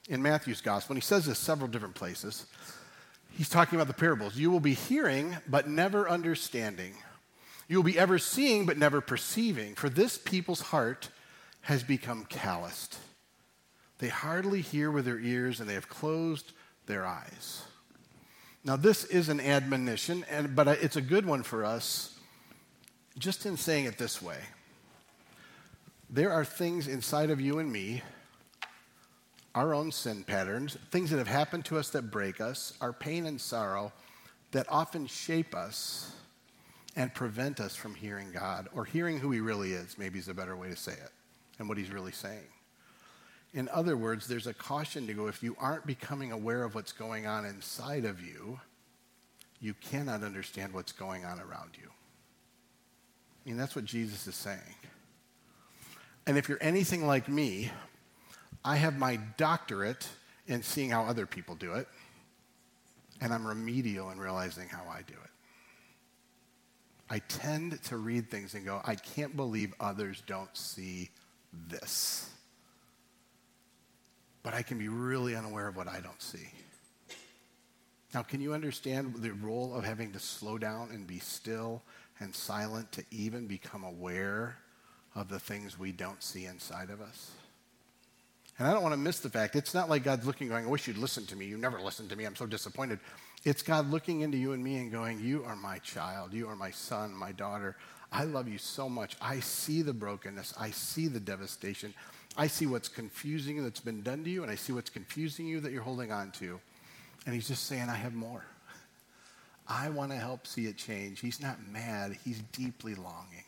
[0.09, 0.93] in Matthew's gospel.
[0.93, 2.47] And he says this several different places.
[3.31, 4.35] He's talking about the parables.
[4.35, 6.95] You will be hearing, but never understanding.
[7.67, 9.75] You will be ever seeing, but never perceiving.
[9.75, 11.09] For this people's heart
[11.61, 12.97] has become calloused.
[13.99, 16.53] They hardly hear with their ears, and they have closed
[16.85, 17.63] their eyes.
[18.63, 22.17] Now, this is an admonition, and, but it's a good one for us
[23.17, 24.39] just in saying it this way.
[26.09, 28.01] There are things inside of you and me,
[29.55, 33.25] our own sin patterns, things that have happened to us that break us, our pain
[33.25, 33.91] and sorrow
[34.51, 36.11] that often shape us
[36.97, 40.33] and prevent us from hearing God or hearing who He really is, maybe is a
[40.33, 41.11] better way to say it,
[41.59, 42.47] and what He's really saying.
[43.53, 46.91] In other words, there's a caution to go if you aren't becoming aware of what's
[46.91, 48.59] going on inside of you,
[49.61, 51.87] you cannot understand what's going on around you.
[51.87, 54.75] I mean, that's what Jesus is saying.
[56.25, 57.71] And if you're anything like me,
[58.65, 60.09] I have my doctorate
[60.47, 61.87] in seeing how other people do it,
[63.21, 65.29] and I'm remedial in realizing how I do it.
[67.09, 71.09] I tend to read things and go, I can't believe others don't see
[71.69, 72.29] this.
[74.43, 76.49] But I can be really unaware of what I don't see.
[78.13, 81.81] Now, can you understand the role of having to slow down and be still
[82.19, 84.57] and silent to even become aware
[85.15, 87.31] of the things we don't see inside of us?
[88.59, 90.69] And I don't want to miss the fact it's not like God's looking, going, I
[90.69, 91.45] wish you'd listen to me.
[91.45, 92.25] You never listened to me.
[92.25, 92.99] I'm so disappointed.
[93.43, 96.33] It's God looking into you and me and going, You are my child.
[96.33, 97.75] You are my son, my daughter.
[98.11, 99.15] I love you so much.
[99.21, 100.53] I see the brokenness.
[100.59, 101.93] I see the devastation.
[102.37, 105.59] I see what's confusing that's been done to you, and I see what's confusing you
[105.61, 106.59] that you're holding on to.
[107.25, 108.45] And He's just saying, I have more.
[109.67, 111.19] I want to help see it change.
[111.19, 113.43] He's not mad, He's deeply longing.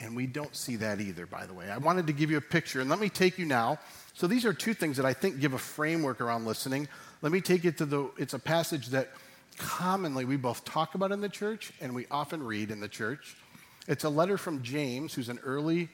[0.00, 1.68] And we don't see that either, by the way.
[1.68, 3.80] I wanted to give you a picture, and let me take you now.
[4.14, 6.86] So, these are two things that I think give a framework around listening.
[7.20, 9.10] Let me take you to the, it's a passage that
[9.56, 13.36] commonly we both talk about in the church and we often read in the church.
[13.88, 15.88] It's a letter from James, who's an early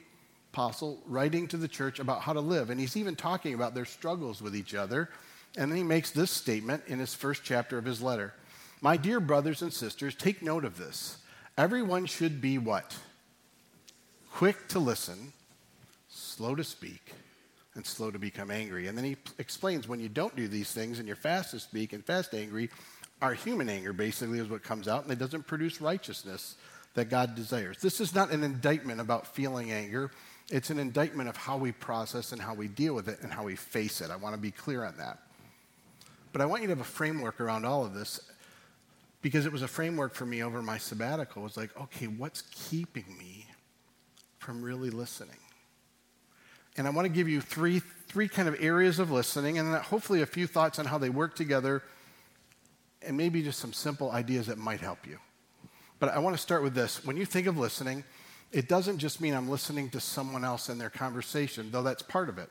[0.53, 2.69] apostle, writing to the church about how to live.
[2.69, 5.09] And he's even talking about their struggles with each other.
[5.57, 8.35] And then he makes this statement in his first chapter of his letter
[8.81, 11.19] My dear brothers and sisters, take note of this.
[11.57, 12.97] Everyone should be what?
[14.33, 15.33] Quick to listen,
[16.09, 17.13] slow to speak,
[17.75, 18.87] and slow to become angry.
[18.87, 21.93] And then he explains when you don't do these things and you're fast to speak
[21.93, 22.71] and fast angry,
[23.21, 26.57] our human anger basically is what comes out, and it doesn't produce righteousness
[26.95, 27.79] that God desires.
[27.79, 30.11] This is not an indictment about feeling anger.
[30.51, 33.45] It's an indictment of how we process and how we deal with it and how
[33.45, 34.11] we face it.
[34.11, 35.19] I want to be clear on that.
[36.33, 38.21] But I want you to have a framework around all of this
[39.23, 41.43] because it was a framework for me over my sabbatical.
[41.43, 43.47] It was like, okay, what's keeping me
[44.39, 45.39] from really listening?
[46.77, 50.23] And I want to give you three, three kind of areas of listening and hopefully
[50.23, 51.83] a few thoughts on how they work together
[53.03, 55.19] and maybe just some simple ideas that might help you.
[55.99, 57.05] But I want to start with this.
[57.05, 58.05] When you think of listening,
[58.53, 62.29] it doesn't just mean I'm listening to someone else in their conversation, though that's part
[62.29, 62.51] of it.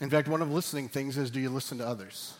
[0.00, 2.34] In fact, one of listening things is do you listen to others?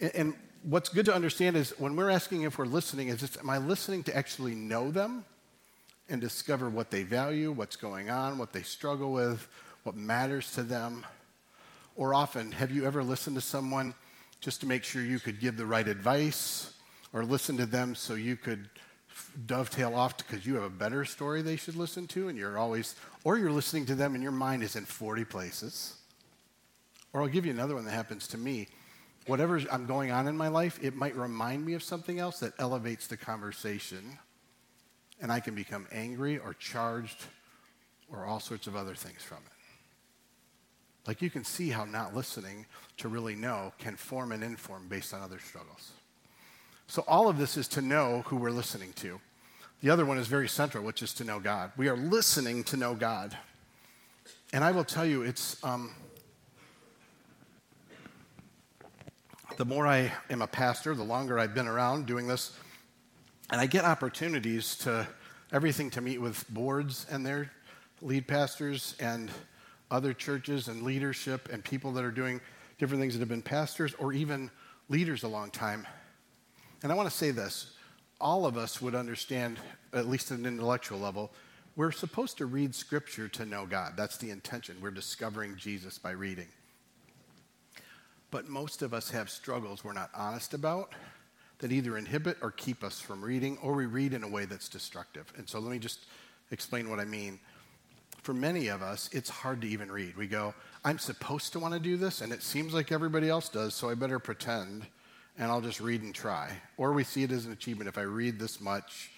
[0.00, 3.38] And, and what's good to understand is when we're asking if we're listening, is just,
[3.38, 5.24] am I listening to actually know them
[6.08, 9.46] and discover what they value, what's going on, what they struggle with,
[9.84, 11.06] what matters to them?
[11.94, 13.94] Or often, have you ever listened to someone
[14.40, 16.72] just to make sure you could give the right advice?
[17.12, 18.68] Or listen to them so you could
[19.46, 22.96] dovetail off because you have a better story they should listen to and you're always
[23.22, 25.94] or you're listening to them and your mind is in 40 places?
[27.12, 28.68] Or i'll give you another one that happens to me.
[29.26, 32.52] Whatever i'm going on in my life it might remind me of something else that
[32.58, 34.18] elevates the conversation
[35.20, 37.24] and i can become angry or charged
[38.10, 39.53] or all sorts of other things from it
[41.06, 45.12] like you can see how not listening to really know can form and inform based
[45.12, 45.92] on other struggles
[46.86, 49.20] so, all of this is to know who we're listening to.
[49.80, 51.72] The other one is very central, which is to know God.
[51.76, 53.36] We are listening to know God.
[54.52, 55.94] And I will tell you, it's um,
[59.56, 62.56] the more I am a pastor, the longer I've been around doing this,
[63.50, 65.06] and I get opportunities to
[65.52, 67.50] everything to meet with boards and their
[68.02, 69.30] lead pastors and
[69.90, 72.40] other churches and leadership and people that are doing
[72.78, 74.50] different things that have been pastors or even
[74.88, 75.86] leaders a long time.
[76.82, 77.72] And I want to say this
[78.20, 79.58] all of us would understand,
[79.92, 81.32] at least at an intellectual level,
[81.76, 83.94] we're supposed to read Scripture to know God.
[83.96, 84.76] That's the intention.
[84.80, 86.48] We're discovering Jesus by reading.
[88.30, 90.92] But most of us have struggles we're not honest about
[91.58, 94.68] that either inhibit or keep us from reading, or we read in a way that's
[94.68, 95.32] destructive.
[95.36, 96.06] And so let me just
[96.50, 97.38] explain what I mean.
[98.24, 100.16] For many of us, it's hard to even read.
[100.16, 103.50] We go, I'm supposed to want to do this, and it seems like everybody else
[103.50, 104.86] does, so I better pretend
[105.38, 106.50] and I'll just read and try.
[106.76, 107.88] Or we see it as an achievement.
[107.88, 109.10] If I read this much,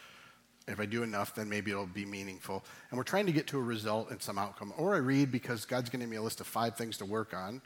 [0.67, 2.65] if I do enough, then maybe it'll be meaningful.
[2.91, 4.73] And we're trying to get to a result and some outcome.
[4.77, 7.05] Or I read because God's going to give me a list of five things to
[7.05, 7.61] work on,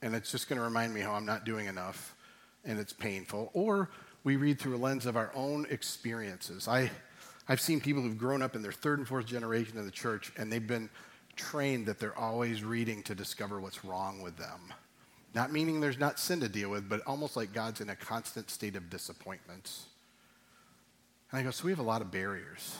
[0.00, 2.14] and it's just going to remind me how I'm not doing enough,
[2.64, 3.50] and it's painful.
[3.52, 3.90] Or
[4.24, 6.68] we read through a lens of our own experiences.
[6.68, 6.90] I,
[7.48, 10.32] I've seen people who've grown up in their third and fourth generation in the church,
[10.36, 10.90] and they've been
[11.34, 14.74] trained that they're always reading to discover what's wrong with them.
[15.34, 18.50] Not meaning there's not sin to deal with, but almost like God's in a constant
[18.50, 19.70] state of disappointment.
[21.30, 22.76] And I go, so we have a lot of barriers.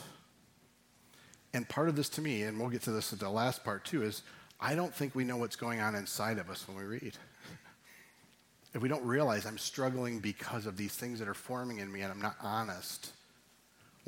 [1.55, 3.85] And part of this to me, and we'll get to this at the last part
[3.85, 4.23] too, is
[4.61, 7.17] I don't think we know what's going on inside of us when we read.
[8.75, 12.03] if we don't realize I'm struggling because of these things that are forming in me
[12.03, 13.13] and I'm not honest,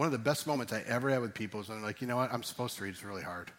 [0.00, 2.06] one of the best moments I ever had with people is when I'm like, you
[2.06, 3.50] know what, I'm supposed to read, it's really hard.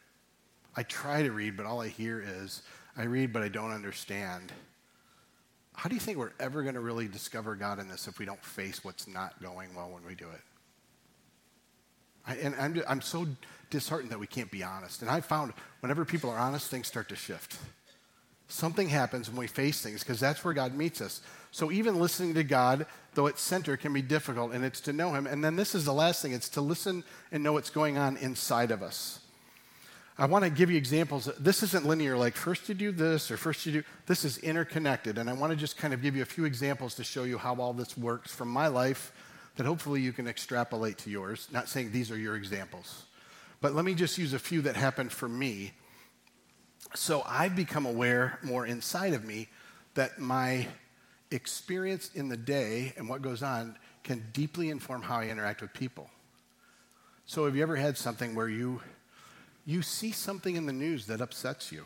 [0.75, 2.63] I try to read, but all I hear is,
[2.97, 4.51] I read, but I don't understand.
[5.75, 8.25] How do you think we're ever going to really discover God in this if we
[8.25, 10.41] don't face what's not going well when we do it?
[12.25, 13.27] I, and I'm, I'm so
[13.69, 15.03] disheartened that we can't be honest.
[15.03, 17.59] And I found whenever people are honest, things start to shift.
[18.47, 21.21] Something happens when we face things because that's where God meets us.
[21.51, 25.13] So even listening to God, though it's center, can be difficult, and it's to know
[25.13, 25.27] Him.
[25.27, 28.17] And then this is the last thing it's to listen and know what's going on
[28.17, 29.19] inside of us.
[30.17, 31.29] I want to give you examples.
[31.39, 33.83] This isn't linear, like first you do this or first you do.
[34.05, 35.17] This is interconnected.
[35.17, 37.37] And I want to just kind of give you a few examples to show you
[37.37, 39.11] how all this works from my life
[39.55, 41.47] that hopefully you can extrapolate to yours.
[41.51, 43.05] Not saying these are your examples,
[43.61, 45.71] but let me just use a few that happened for me.
[46.93, 49.47] So I've become aware more inside of me
[49.95, 50.67] that my
[51.31, 55.73] experience in the day and what goes on can deeply inform how I interact with
[55.73, 56.09] people.
[57.25, 58.81] So have you ever had something where you
[59.65, 61.85] you see something in the news that upsets you?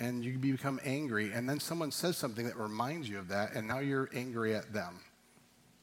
[0.00, 3.66] And you become angry and then someone says something that reminds you of that and
[3.66, 5.00] now you're angry at them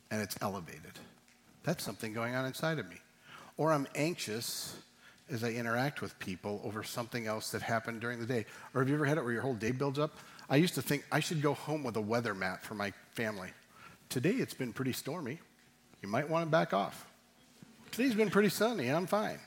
[0.09, 0.99] and it's elevated.
[1.63, 2.97] That's something going on inside of me.
[3.57, 4.75] Or i'm anxious
[5.29, 8.45] as i interact with people over something else that happened during the day.
[8.73, 10.17] Or have you ever had it where your whole day builds up
[10.49, 13.49] i used to think i should go home with a weather map for my family
[14.09, 15.39] today it's been pretty stormy
[16.01, 17.07] you might want to back off
[17.91, 19.39] today's been pretty sunny i'm fine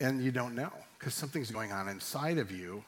[0.00, 0.72] and you don't know
[1.04, 2.82] because something's going on inside of you.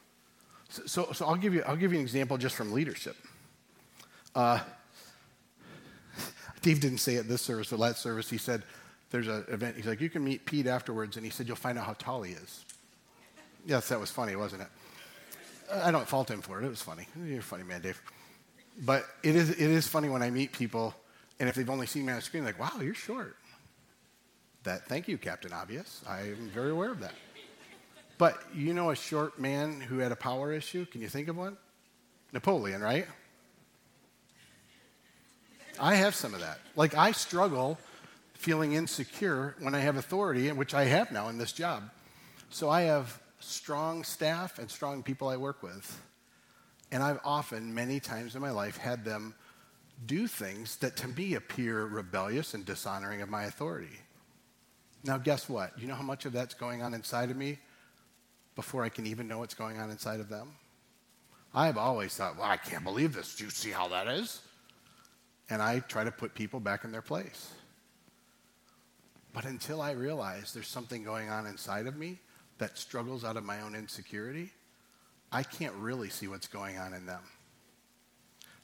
[0.69, 3.15] So, so, so, I'll, give you, I'll give you an example just from leadership.
[4.33, 4.59] Uh,
[6.61, 8.63] Dave didn't say it this service, but last service he said,
[9.11, 9.75] there's an event.
[9.75, 12.23] He's like, you can meet Pete afterwards, and he said, you'll find out how tall
[12.23, 12.65] he is.
[13.65, 14.67] Yes, that was funny, wasn't it?
[15.71, 16.65] I don't fault him for it.
[16.65, 17.07] It was funny.
[17.23, 18.01] You're a funny man, Dave.
[18.79, 20.93] But it is, it is funny when I meet people,
[21.39, 23.35] and if they've only seen me on the screen, like, wow, you're short
[24.67, 24.85] that.
[24.85, 26.01] Thank you, Captain Obvious.
[26.07, 27.13] I am very aware of that.
[28.17, 30.85] But you know a short man who had a power issue?
[30.85, 31.57] Can you think of one?
[32.33, 33.07] Napoleon, right?
[35.79, 36.59] I have some of that.
[36.75, 37.79] Like, I struggle
[38.33, 41.89] feeling insecure when I have authority, which I have now in this job.
[42.49, 46.01] So I have strong staff and strong people I work with.
[46.91, 49.35] And I've often, many times in my life, had them
[50.05, 53.99] do things that to me appear rebellious and dishonoring of my authority.
[55.03, 55.77] Now, guess what?
[55.79, 57.59] You know how much of that's going on inside of me
[58.55, 60.49] before I can even know what's going on inside of them?
[61.53, 63.35] I've always thought, well, I can't believe this.
[63.35, 64.41] Do you see how that is?
[65.49, 67.51] And I try to put people back in their place.
[69.33, 72.19] But until I realize there's something going on inside of me
[72.57, 74.51] that struggles out of my own insecurity,
[75.31, 77.21] I can't really see what's going on in them.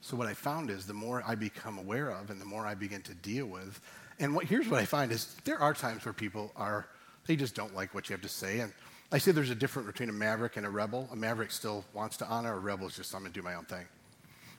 [0.02, 2.76] So what I found is the more I become aware of and the more I
[2.76, 3.80] begin to deal with,
[4.20, 6.88] and what, here's what I find is there are times where people are,
[7.26, 8.60] they just don't like what you have to say.
[8.60, 8.74] And
[9.12, 11.08] I say there's a difference between a maverick and a rebel.
[11.12, 13.56] A maverick still wants to honor, a rebel is just, I'm going to do my
[13.56, 13.86] own thing.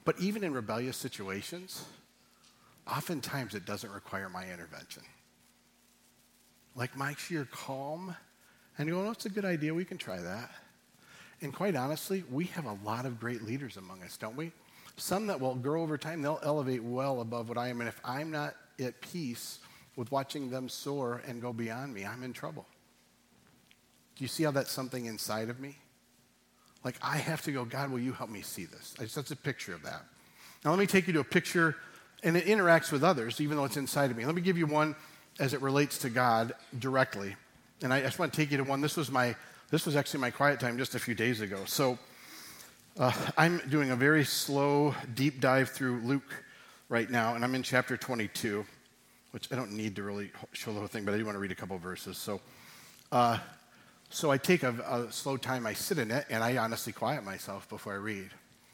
[0.05, 1.85] But even in rebellious situations,
[2.87, 5.03] oftentimes it doesn't require my intervention.
[6.75, 8.17] Like my sheer calm,
[8.79, 10.51] and you go, oh, it's a good idea, we can try that.
[11.41, 14.53] And quite honestly, we have a lot of great leaders among us, don't we?
[14.97, 17.81] Some that will grow over time, they'll elevate well above what I am.
[17.81, 19.59] And if I'm not at peace
[19.97, 22.67] with watching them soar and go beyond me, I'm in trouble.
[24.17, 25.77] Do you see how that's something inside of me?
[26.85, 28.95] Like I have to go, God, will you help me see this?
[29.15, 30.05] That's a picture of that.
[30.65, 31.77] Now let me take you to a picture,
[32.23, 34.25] and it interacts with others, even though it's inside of me.
[34.25, 34.95] Let me give you one
[35.41, 37.37] as it relates to God directly.
[37.85, 38.81] And I just want to take you to one.
[38.81, 39.37] This was my
[39.71, 41.65] this was actually my quiet time just a few days ago.
[41.67, 41.99] So
[42.99, 46.45] uh, I'm doing a very slow, deep dive through Luke
[46.89, 48.65] right now, and I'm in chapter 22,
[49.33, 51.41] which I don't need to really show the whole thing, but I do want to
[51.41, 52.17] read a couple verses.
[52.17, 52.41] So,
[53.13, 53.37] uh,
[54.09, 57.23] so I take a, a slow time, I sit in it, and I honestly quiet
[57.23, 58.31] myself before I read.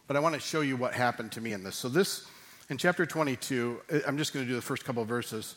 [0.06, 1.74] But I want to show you what happened to me in this.
[1.74, 2.26] So this,
[2.68, 5.56] in chapter 22, I'm just going to do the first couple verses.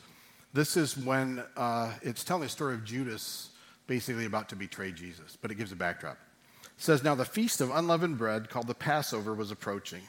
[0.53, 3.49] This is when uh, it's telling the story of Judas
[3.87, 6.17] basically about to betray Jesus, but it gives a backdrop.
[6.63, 10.01] It says, Now the feast of unleavened bread, called the Passover, was approaching.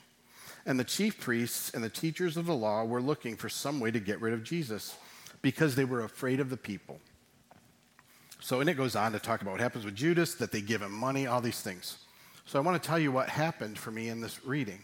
[0.67, 3.91] And the chief priests and the teachers of the law were looking for some way
[3.91, 4.97] to get rid of Jesus
[5.41, 7.01] because they were afraid of the people.
[8.41, 10.83] So, and it goes on to talk about what happens with Judas, that they give
[10.83, 11.97] him money, all these things.
[12.45, 14.83] So, I want to tell you what happened for me in this reading.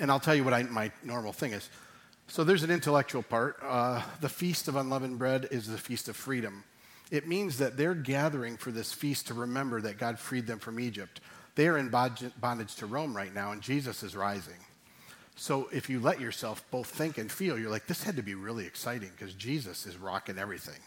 [0.00, 1.70] And I'll tell you what I, my normal thing is.
[2.26, 3.58] So, there's an intellectual part.
[3.62, 6.64] Uh, the Feast of Unleavened Bread is the Feast of Freedom.
[7.10, 10.80] It means that they're gathering for this feast to remember that God freed them from
[10.80, 11.20] Egypt.
[11.54, 14.56] They are in bondage to Rome right now, and Jesus is rising.
[15.36, 18.34] So if you let yourself both think and feel, you're like, this had to be
[18.34, 20.80] really exciting because Jesus is rocking everything.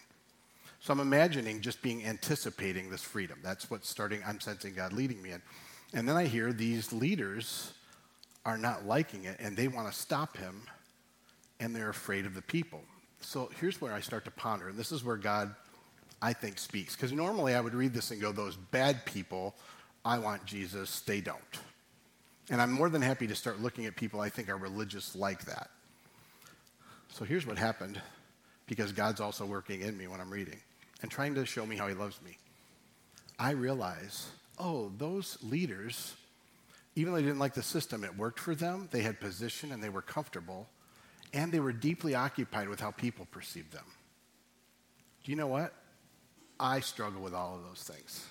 [0.79, 3.39] So I'm imagining just being anticipating this freedom.
[3.43, 5.41] That's what's starting, I'm sensing God leading me in.
[5.93, 7.73] And then I hear these leaders
[8.45, 10.63] are not liking it and they want to stop him
[11.59, 12.81] and they're afraid of the people.
[13.21, 15.55] So here's where I start to ponder, and this is where God
[16.21, 16.95] I think, speaks.
[16.95, 19.55] Because normally I would read this and go, those bad people,
[20.03, 21.37] I want Jesus, they don't.
[22.49, 25.45] And I'm more than happy to start looking at people I think are religious like
[25.45, 25.69] that.
[27.09, 28.01] So here's what happened
[28.67, 30.59] because God's also working in me when I'm reading
[31.01, 32.37] and trying to show me how He loves me.
[33.39, 34.27] I realize,
[34.57, 36.15] oh, those leaders,
[36.95, 38.87] even though they didn't like the system, it worked for them.
[38.91, 40.67] They had position and they were comfortable,
[41.33, 43.85] and they were deeply occupied with how people perceived them.
[45.23, 45.73] Do you know what?
[46.59, 48.25] I struggle with all of those things.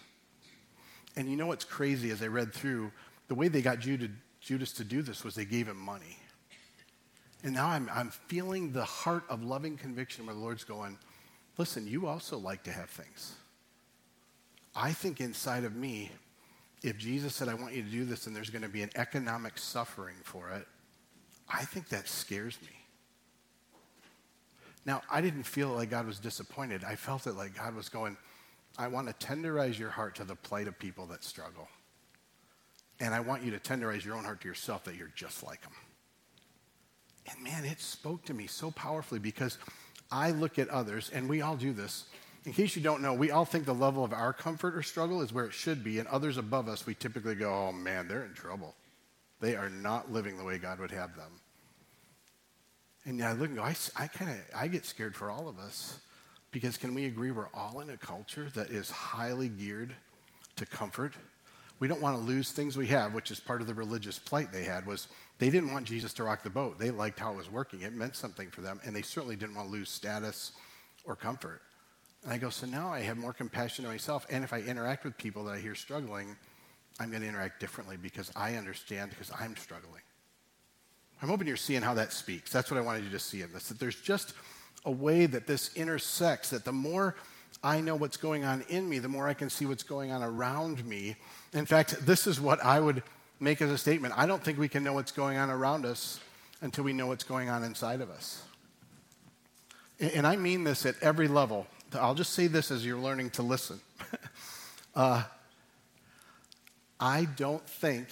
[1.17, 2.93] And you know what's crazy as I read through,
[3.29, 6.19] the way they got Judas to do this was they gave him money.
[7.43, 10.99] And now I'm, I'm feeling the heart of loving conviction where the Lord's going,
[11.59, 13.35] listen, you also like to have things.
[14.75, 16.11] I think inside of me,
[16.83, 18.91] if Jesus said, I want you to do this and there's going to be an
[18.97, 20.67] economic suffering for it,
[21.49, 22.69] I think that scares me.
[24.87, 26.85] Now, I didn't feel like God was disappointed.
[26.85, 28.17] I felt it like God was going,
[28.79, 31.69] I want to tenderize your heart to the plight of people that struggle.
[33.01, 35.61] And I want you to tenderize your own heart to yourself that you're just like
[35.63, 35.73] them.
[37.29, 39.59] And man, it spoke to me so powerfully because
[40.13, 42.05] I look at others, and we all do this.
[42.45, 45.21] In case you don't know, we all think the level of our comfort or struggle
[45.21, 48.25] is where it should be, and others above us, we typically go, oh man, they're
[48.25, 48.77] in trouble.
[49.41, 51.41] They are not living the way God would have them.
[53.07, 55.59] And I look and go, I, I kind of, I get scared for all of
[55.59, 56.01] us
[56.51, 59.95] because can we agree we're all in a culture that is highly geared
[60.57, 61.15] to comfort?
[61.79, 64.51] We don't want to lose things we have, which is part of the religious plight
[64.51, 66.79] they had was they didn't want Jesus to rock the boat.
[66.79, 67.83] They liked how it was working.
[67.83, 70.53] It meant something for them, and they certainly didn't want to lose status
[71.05, 71.61] or comfort.
[72.25, 75.05] And I go, so now I have more compassion to myself, and if I interact
[75.05, 76.35] with people that I hear struggling,
[76.99, 80.01] I'm going to interact differently because I understand because I'm struggling.
[81.23, 82.53] I'm hoping you're seeing how that speaks.
[82.53, 83.69] That's what I wanted you to see in this.
[83.69, 84.35] That there's just
[84.85, 87.17] a way that this intersects, that the more
[87.63, 90.23] I know what's going on in me, the more I can see what's going on
[90.23, 91.17] around me.
[91.53, 93.03] In fact, this is what I would
[93.41, 94.15] make as a statement.
[94.17, 96.21] I don't think we can know what's going on around us
[96.61, 98.43] until we know what's going on inside of us.
[99.99, 101.67] And I mean this at every level.
[101.95, 103.81] I'll just say this as you're learning to listen.
[104.95, 105.23] uh,
[107.01, 108.09] I don't think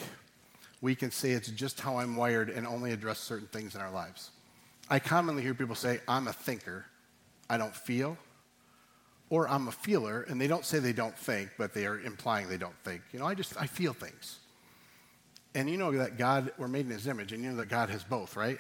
[0.85, 3.91] we can say it's just how I'm wired and only address certain things in our
[3.91, 4.31] lives.
[4.91, 6.85] I commonly hear people say, I'm a thinker,
[7.49, 8.19] I don't feel,
[9.31, 12.51] or I'm a feeler, and they don't say they don't think, but they are implying
[12.51, 13.01] they don't think.
[13.13, 14.41] You know, I just, I feel things.
[15.55, 17.89] And you know that God, we're made in his image, and you know that God
[17.89, 18.59] has both, right?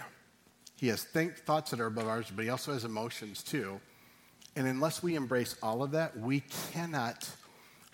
[0.76, 3.78] He has think, thoughts that are above ours, but he also has emotions too.
[4.56, 6.40] And unless we embrace all of that, we
[6.72, 7.28] cannot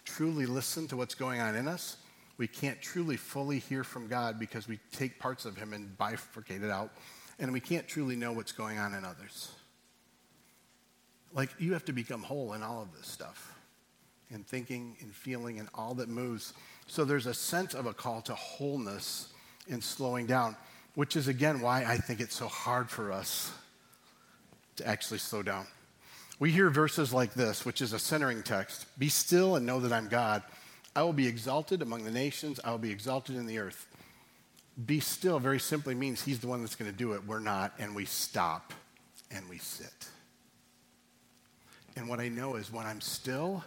[0.04, 1.96] truly listen to what's going on in us.
[2.41, 6.62] We can't truly fully hear from God because we take parts of him and bifurcate
[6.62, 6.91] it out.
[7.38, 9.51] And we can't truly know what's going on in others.
[11.34, 13.55] Like, you have to become whole in all of this stuff,
[14.30, 16.55] in thinking and feeling and all that moves.
[16.86, 19.34] So there's a sense of a call to wholeness
[19.68, 20.57] in slowing down,
[20.95, 23.53] which is again why I think it's so hard for us
[24.76, 25.66] to actually slow down.
[26.38, 29.93] We hear verses like this, which is a centering text Be still and know that
[29.93, 30.43] I'm God.
[30.95, 33.86] I will be exalted among the nations, I will be exalted in the earth.
[34.86, 37.26] Be still very simply means He's the one that's going to do it.
[37.26, 38.72] We're not, and we stop
[39.30, 40.09] and we sit.
[41.97, 43.64] And what I know is when I'm still,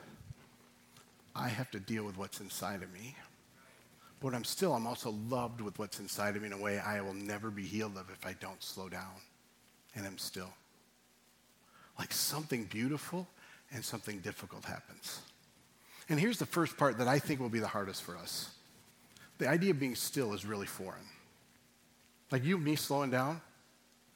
[1.36, 3.16] I have to deal with what's inside of me.
[4.20, 6.80] But when I'm still, I'm also loved with what's inside of me in a way
[6.80, 9.22] I will never be healed of if I don't slow down
[9.96, 10.50] and I'm still.
[12.00, 13.28] Like something beautiful
[13.72, 15.20] and something difficult happens.
[16.10, 18.50] And here's the first part that I think will be the hardest for us.
[19.38, 21.06] The idea of being still is really foreign.
[22.32, 23.42] Like you and me slowing down.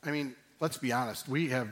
[0.04, 1.28] I mean, let's be honest.
[1.28, 1.70] We have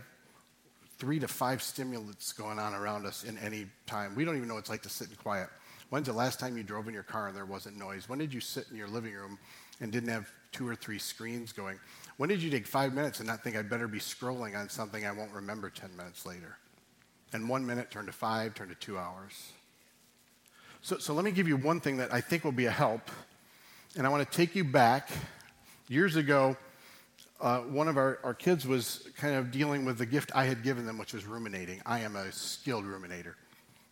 [0.97, 4.16] three to five stimulants going on around us in any time.
[4.16, 5.49] We don't even know what it's like to sit in quiet.
[5.89, 8.09] When's the last time you drove in your car and there wasn't noise?
[8.09, 9.38] When did you sit in your living room
[9.82, 11.80] and didn't have two or three screens going?
[12.18, 15.05] When did you take five minutes and not think I'd better be scrolling on something
[15.05, 16.57] I won't remember 10 minutes later?
[17.34, 19.51] And one minute turned to five, turned to two hours.
[20.86, 23.10] So, so let me give you one thing that I think will be a help.
[23.98, 25.10] And I want to take you back.
[25.88, 26.56] Years ago,
[27.42, 30.62] uh, one of our, our kids was kind of dealing with the gift I had
[30.62, 31.82] given them, which was ruminating.
[31.88, 33.34] I am a skilled ruminator.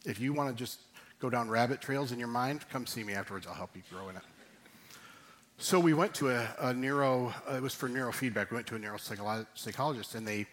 [0.06, 0.82] If you want to just
[1.20, 3.48] go down rabbit trails in your mind, come see me afterwards.
[3.48, 4.24] I'll help you grow in it.
[5.58, 8.52] So we went to a, a neuro, uh, it was for neurofeedback.
[8.52, 10.46] We went to a neuropsychologist and they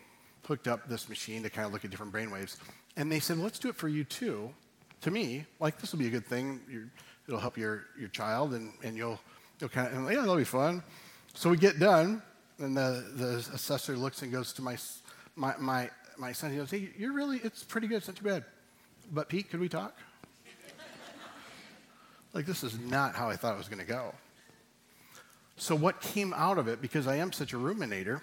[0.47, 2.57] hooked up this machine to kind of look at different brain waves.
[2.97, 4.55] And they said, let's do it for you too.
[5.03, 6.61] To me, like this will be a good thing.
[6.71, 6.91] You're,
[7.27, 9.19] it'll help your, your child and, and you'll,
[9.59, 10.83] you'll kind of, yeah, that'll be fun.
[11.35, 12.23] So we get done
[12.59, 14.77] and the, the assessor looks and goes to my,
[15.37, 18.25] my, my, my son, he goes, hey, you're really, it's pretty good, it's not too
[18.25, 18.45] bad.
[19.11, 19.97] But Pete, could we talk?
[22.35, 24.15] like, this is not how I thought it was going to go.
[25.57, 28.21] So, what came out of it, because I am such a ruminator,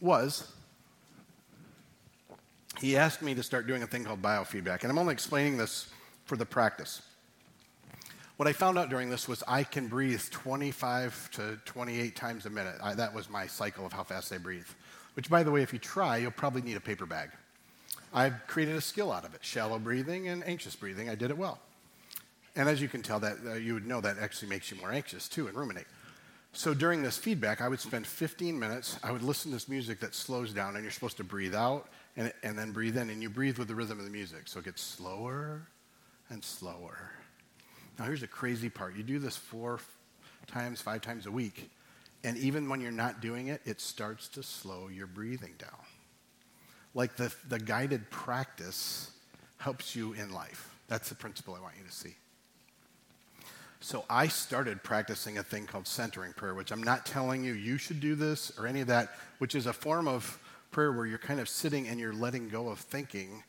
[0.00, 0.52] was
[2.80, 4.82] he asked me to start doing a thing called biofeedback.
[4.82, 5.88] And I'm only explaining this
[6.24, 7.02] for the practice.
[8.36, 12.50] What I found out during this was I can breathe 25 to 28 times a
[12.50, 12.74] minute.
[12.82, 14.66] I, that was my cycle of how fast I breathe.
[15.14, 17.30] Which, by the way, if you try, you'll probably need a paper bag.
[18.12, 21.08] I've created a skill out of it shallow breathing and anxious breathing.
[21.08, 21.60] I did it well.
[22.56, 24.90] And as you can tell, that uh, you would know that actually makes you more
[24.90, 25.86] anxious too and ruminate.
[26.52, 28.98] So during this feedback, I would spend 15 minutes.
[29.02, 31.88] I would listen to this music that slows down, and you're supposed to breathe out
[32.16, 34.42] and, and then breathe in, and you breathe with the rhythm of the music.
[34.46, 35.66] So it gets slower
[36.34, 37.12] and slower
[37.98, 39.78] now, here's the crazy part you do this four
[40.46, 41.70] times, five times a week,
[42.24, 45.70] and even when you're not doing it, it starts to slow your breathing down.
[46.94, 49.10] Like the, the guided practice
[49.58, 50.70] helps you in life.
[50.88, 52.14] That's the principle I want you to see.
[53.80, 57.76] So I started practicing a thing called centering prayer, which I'm not telling you you
[57.76, 60.38] should do this or any of that, which is a form of
[60.70, 63.42] prayer where you're kind of sitting and you're letting go of thinking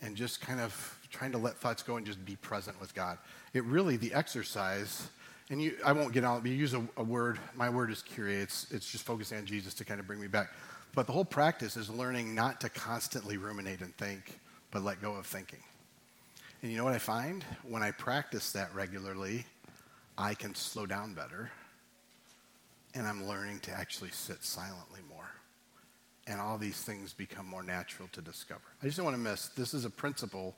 [0.00, 3.18] and just kind of trying to let thoughts go and just be present with God.
[3.54, 5.08] It really, the exercise,
[5.50, 8.02] and you, I won't get on, but you use a, a word, my word is
[8.02, 8.36] kyrie.
[8.36, 10.52] It's, it's just focusing on Jesus to kind of bring me back.
[10.94, 14.38] But the whole practice is learning not to constantly ruminate and think,
[14.70, 15.60] but let go of thinking.
[16.62, 17.44] And you know what I find?
[17.62, 19.46] When I practice that regularly,
[20.16, 21.50] I can slow down better.
[22.94, 25.00] And I'm learning to actually sit silently.
[26.28, 28.60] And all these things become more natural to discover.
[28.82, 30.54] I just don't want to miss this is a principle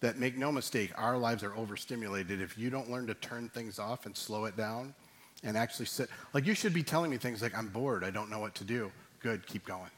[0.00, 2.40] that make no mistake, our lives are overstimulated.
[2.40, 4.94] If you don't learn to turn things off and slow it down,
[5.42, 6.10] and actually sit.
[6.32, 8.64] Like you should be telling me things like, I'm bored, I don't know what to
[8.64, 8.90] do.
[9.20, 9.90] Good, keep going.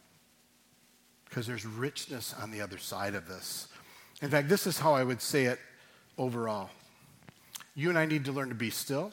[1.29, 3.69] Because there's richness on the other side of this.
[4.21, 5.59] In fact, this is how I would say it
[6.19, 6.71] overall.
[7.75, 9.13] You and I need to learn to be still.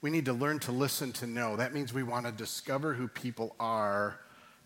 [0.00, 1.56] We need to learn to listen to know.
[1.56, 4.18] That means we want to discover who people are,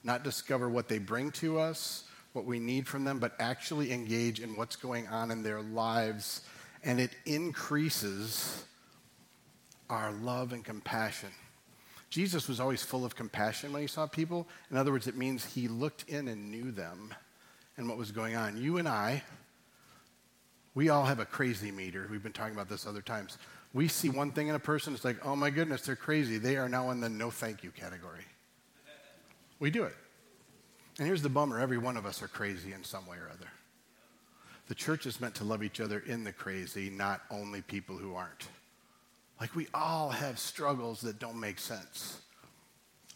[0.04, 4.40] not discover what they bring to us, what we need from them, but actually engage
[4.40, 6.42] in what's going on in their lives.
[6.82, 8.64] And it increases
[9.88, 11.28] our love and compassion.
[12.10, 14.46] Jesus was always full of compassion when he saw people.
[14.70, 17.14] In other words, it means he looked in and knew them
[17.76, 18.56] and what was going on.
[18.56, 19.22] You and I,
[20.74, 22.06] we all have a crazy meter.
[22.10, 23.38] We've been talking about this other times.
[23.72, 26.36] We see one thing in a person, it's like, oh my goodness, they're crazy.
[26.36, 28.24] They are now in the no thank you category.
[29.62, 29.94] We do it.
[30.98, 33.46] And here's the bummer every one of us are crazy in some way or other.
[34.66, 38.16] The church is meant to love each other in the crazy, not only people who
[38.16, 38.48] aren't.
[39.40, 42.22] Like we all have struggles that don't make sense.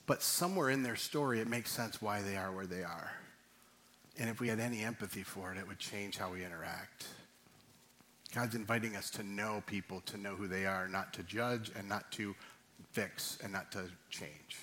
[0.07, 3.11] But somewhere in their story, it makes sense why they are where they are.
[4.17, 7.09] And if we had any empathy for it, it would change how we interact.
[8.33, 11.89] God's inviting us to know people, to know who they are, not to judge and
[11.89, 12.37] not to
[12.93, 14.59] fix and not to change.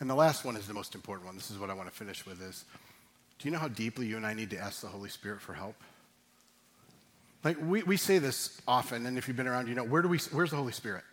[0.00, 1.36] And the last one is the most important one.
[1.36, 2.64] This is what I want to finish with is
[3.38, 5.54] do you know how deeply you and I need to ask the Holy Spirit for
[5.54, 5.74] help?
[7.42, 10.08] Like we, we say this often, and if you've been around, you know, where do
[10.08, 11.04] we where's the Holy Spirit?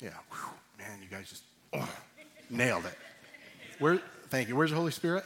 [0.00, 0.10] Yeah.
[0.30, 1.88] Whew, man, you guys just oh,
[2.50, 2.98] nailed it.
[3.78, 4.56] Where thank you.
[4.56, 5.24] Where's the Holy Spirit?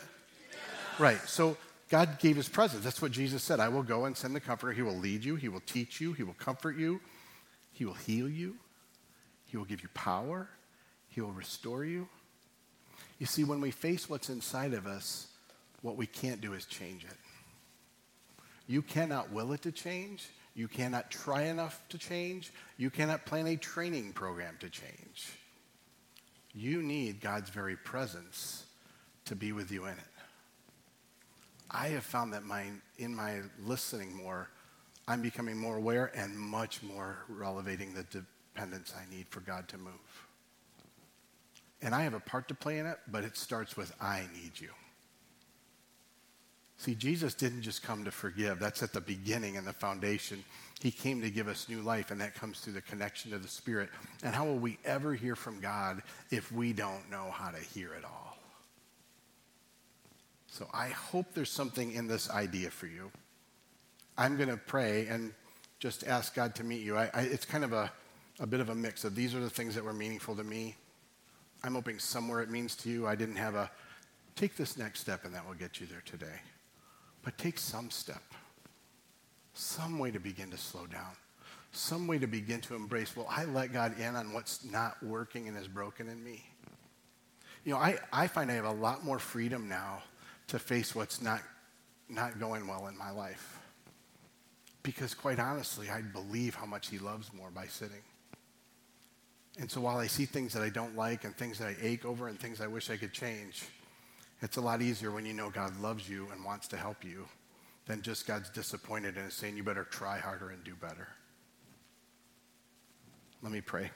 [0.98, 1.20] Right.
[1.26, 1.56] So
[1.90, 2.84] God gave his presence.
[2.84, 3.60] That's what Jesus said.
[3.60, 4.72] I will go and send the comforter.
[4.72, 7.00] He will lead you, he will teach you, he will comfort you,
[7.72, 8.56] he will heal you,
[9.46, 10.48] he will give you power,
[11.16, 12.06] he will restore you.
[13.18, 15.28] You see, when we face what's inside of us,
[15.80, 17.16] what we can't do is change it.
[18.66, 20.28] You cannot will it to change.
[20.54, 22.52] You cannot try enough to change.
[22.76, 25.32] You cannot plan a training program to change.
[26.54, 28.66] You need God's very presence
[29.24, 30.04] to be with you in it.
[31.70, 32.66] I have found that my,
[32.98, 34.50] in my listening more,
[35.08, 39.78] I'm becoming more aware and much more relevating the dependence I need for God to
[39.78, 39.94] move.
[41.82, 44.52] And I have a part to play in it, but it starts with I need
[44.58, 44.70] you.
[46.78, 48.58] See, Jesus didn't just come to forgive.
[48.58, 50.44] That's at the beginning and the foundation.
[50.80, 53.48] He came to give us new life, and that comes through the connection to the
[53.48, 53.88] Spirit.
[54.22, 57.94] And how will we ever hear from God if we don't know how to hear
[57.94, 58.36] it all?
[60.48, 63.10] So I hope there's something in this idea for you.
[64.18, 65.32] I'm going to pray and
[65.78, 66.96] just ask God to meet you.
[66.96, 67.90] I, I, it's kind of a,
[68.40, 70.76] a bit of a mix of these are the things that were meaningful to me.
[71.66, 73.06] I'm hoping somewhere it means to you.
[73.06, 73.70] I didn't have a
[74.36, 76.40] take this next step and that will get you there today.
[77.24, 78.22] But take some step,
[79.54, 81.16] some way to begin to slow down,
[81.72, 85.48] some way to begin to embrace, well, I let God in on what's not working
[85.48, 86.44] and is broken in me.
[87.64, 90.04] You know, I, I find I have a lot more freedom now
[90.48, 91.40] to face what's not,
[92.08, 93.58] not going well in my life.
[94.84, 98.02] Because quite honestly, I believe how much He loves more by sitting.
[99.58, 102.04] And so while I see things that I don't like and things that I ache
[102.04, 103.64] over and things I wish I could change,
[104.42, 107.26] it's a lot easier when you know God loves you and wants to help you
[107.86, 111.08] than just God's disappointed and saying you better try harder and do better.
[113.42, 113.90] Let me pray.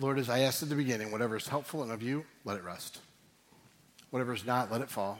[0.00, 2.62] Lord, as I asked at the beginning, whatever is helpful and of you, let it
[2.62, 3.00] rest.
[4.10, 5.18] Whatever is not, let it fall.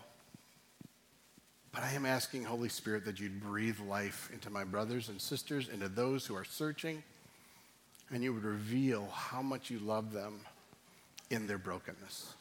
[1.72, 5.68] But I am asking, Holy Spirit, that you'd breathe life into my brothers and sisters,
[5.68, 7.02] into those who are searching,
[8.10, 10.40] and you would reveal how much you love them
[11.30, 12.34] in their brokenness.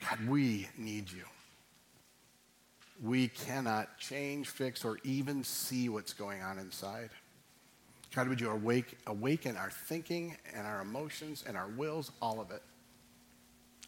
[0.00, 1.24] God, we need you.
[3.02, 7.10] We cannot change, fix, or even see what's going on inside.
[8.14, 12.50] God, would you awake, awaken our thinking and our emotions and our wills, all of
[12.50, 12.62] it.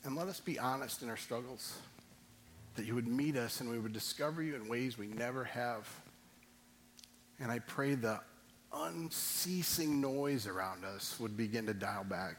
[0.04, 1.78] And let us be honest in our struggles,
[2.74, 5.88] that you would meet us and we would discover you in ways we never have.
[7.38, 8.20] And I pray the
[8.83, 12.37] unceasing noise around us would begin to dial back.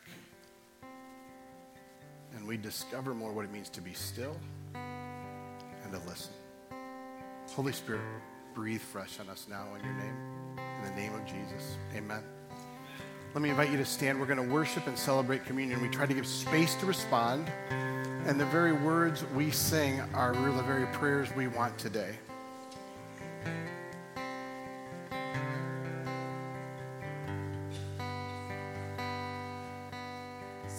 [2.35, 4.37] And we discover more what it means to be still
[4.75, 6.33] and to listen.
[7.51, 8.01] Holy Spirit,
[8.53, 10.15] breathe fresh on us now in your name.
[10.57, 11.77] In the name of Jesus.
[11.95, 12.23] Amen.
[13.33, 14.19] Let me invite you to stand.
[14.19, 15.81] We're going to worship and celebrate communion.
[15.81, 20.57] We try to give space to respond, and the very words we sing are really
[20.57, 22.15] the very prayers we want today.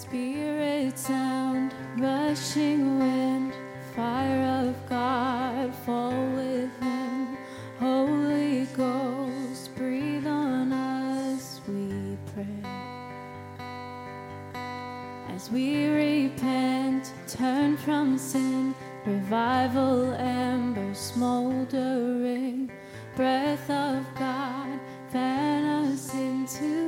[0.09, 3.53] Spirit sound, rushing wind,
[3.95, 7.37] fire of God, fall within.
[7.79, 12.71] Holy Ghost, breathe on us, we pray.
[15.29, 22.71] As we repent, turn from sin, revival ember smoldering,
[23.15, 24.81] breath of God,
[25.11, 26.88] fan us into.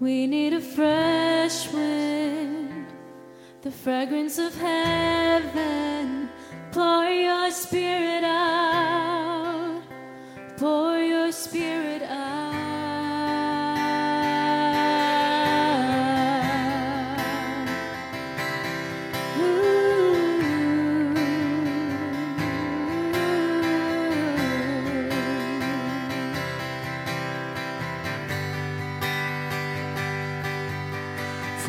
[0.00, 2.86] We need a fresh wind,
[3.60, 6.30] the fragrance of heaven.
[6.72, 9.82] Pour your spirit out,
[10.56, 11.89] pour your spirit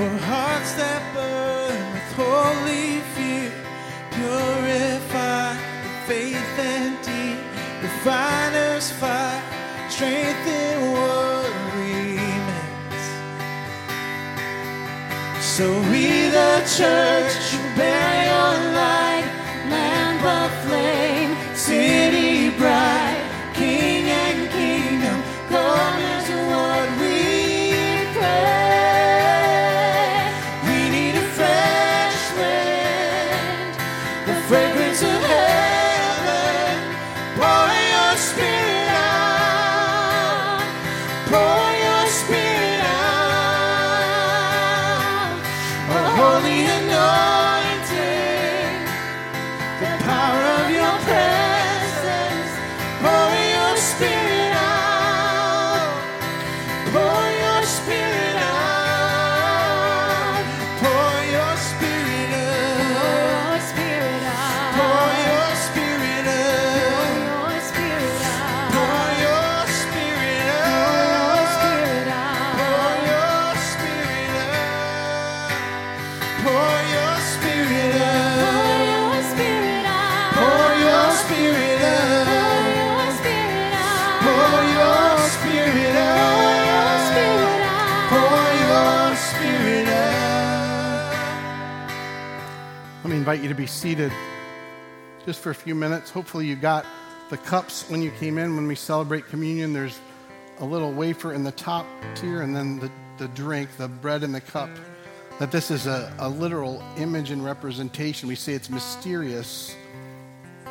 [0.02, 3.54] For hearts that burn with holy fear,
[4.10, 5.54] purify
[6.08, 7.38] faith and deed,
[7.84, 9.44] refiner's fire,
[9.94, 10.82] strengthen
[11.78, 13.04] remains.
[15.40, 17.51] So we, the church,
[93.32, 94.12] invite you to be seated
[95.26, 96.10] just for a few minutes.
[96.10, 96.86] Hopefully, you got
[97.30, 98.58] the cups when you came in.
[98.58, 99.98] When we celebrate communion, there's
[100.60, 104.34] a little wafer in the top tier and then the, the drink, the bread in
[104.34, 104.70] the cup.
[105.40, 108.28] That this is a, a literal image and representation.
[108.28, 109.78] We say it's mysterious,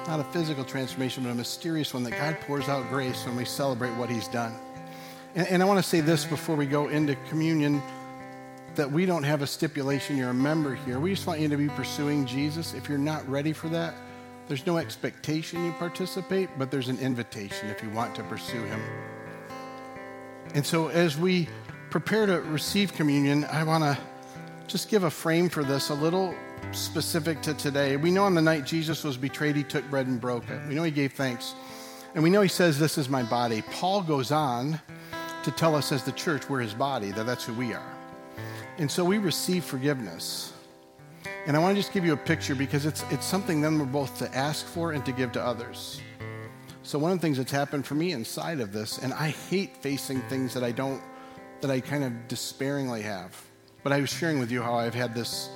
[0.07, 3.47] not a physical transformation, but a mysterious one that God pours out grace when we
[3.47, 4.53] celebrate what He's done.
[5.35, 7.81] And, and I want to say this before we go into communion
[8.75, 10.99] that we don't have a stipulation you're a member here.
[11.01, 12.75] We just want you to be pursuing Jesus.
[12.75, 13.95] If you're not ready for that,
[14.49, 18.81] there's no expectation you participate, but there's an invitation if you want to pursue Him.
[20.55, 21.49] And so as we
[21.91, 23.99] prepare to receive communion, I want to
[24.67, 26.35] just give a frame for this a little
[26.73, 27.97] specific to today.
[27.97, 30.61] We know on the night Jesus was betrayed, he took bread and broke it.
[30.69, 31.55] We know he gave thanks.
[32.15, 33.63] And we know he says, This is my body.
[33.71, 34.81] Paul goes on
[35.45, 38.00] to tell us as the church, we're his body, that that's who we are.
[38.81, 40.55] And so we receive forgiveness.
[41.47, 43.85] And I want to just give you a picture because it's, it's something then we're
[43.85, 46.01] both to ask for and to give to others.
[46.83, 49.77] So one of the things that's happened for me inside of this, and I hate
[49.77, 51.03] facing things that I don't,
[51.61, 53.39] that I kind of despairingly have.
[53.83, 55.51] But I was sharing with you how I've had this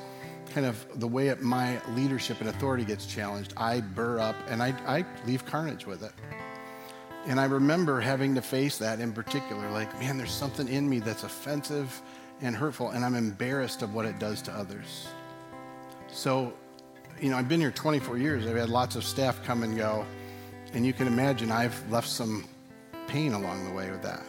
[0.52, 3.54] kind of the way my leadership and authority gets challenged.
[3.56, 6.12] I burr up and I, I leave carnage with it.
[7.26, 9.70] And I remember having to face that in particular.
[9.70, 12.02] Like, man, there's something in me that's offensive
[12.40, 15.08] and hurtful, and I'm embarrassed of what it does to others.
[16.08, 16.52] So,
[17.20, 18.46] you know, I've been here 24 years.
[18.46, 20.04] I've had lots of staff come and go.
[20.72, 22.48] And you can imagine I've left some
[23.06, 24.24] pain along the way with that.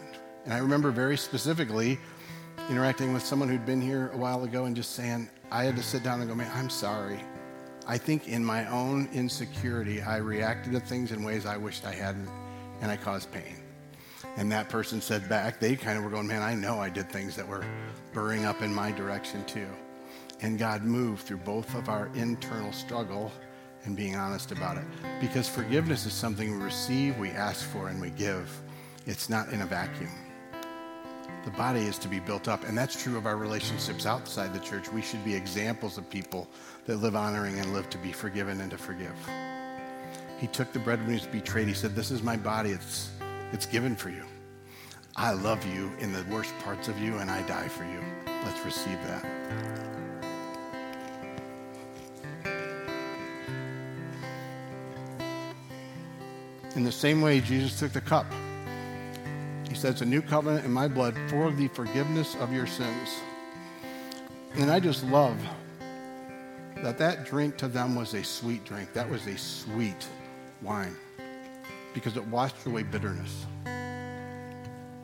[0.45, 1.98] And I remember very specifically
[2.69, 5.84] interacting with someone who'd been here a while ago and just saying, I had to
[5.84, 7.19] sit down and go, man, I'm sorry.
[7.88, 11.94] I think in my own insecurity, I reacted to things in ways I wished I
[11.94, 12.30] hadn't,
[12.82, 13.65] and I caused pain.
[14.38, 17.10] And that person said back, they kind of were going, man, I know I did
[17.10, 17.64] things that were
[18.14, 19.68] burring up in my direction too.
[20.41, 23.32] And God moved through both of our internal struggle
[23.86, 24.84] and being honest about it.
[25.22, 28.49] Because forgiveness is something we receive, we ask for, and we give.
[29.06, 30.10] It's not in a vacuum.
[31.45, 34.60] The body is to be built up, and that's true of our relationships outside the
[34.60, 34.91] church.
[34.91, 36.48] We should be examples of people
[36.88, 39.16] that live honoring and live to be forgiven and to forgive.
[40.40, 41.68] He took the bread when he was betrayed.
[41.68, 43.12] He said, This is my body, it's,
[43.56, 44.26] it's given for you.
[45.15, 48.02] I love you in the worst parts of you, and I die for you.
[48.44, 49.26] Let's receive that.
[56.76, 58.26] In the same way, Jesus took the cup.
[59.69, 63.22] He says, A new covenant in my blood for the forgiveness of your sins.
[64.56, 65.40] And I just love
[66.84, 68.91] that that drink to them was a sweet drink.
[68.91, 70.06] That was a sweet
[70.61, 70.98] wine
[71.96, 73.48] because it washed away bitterness.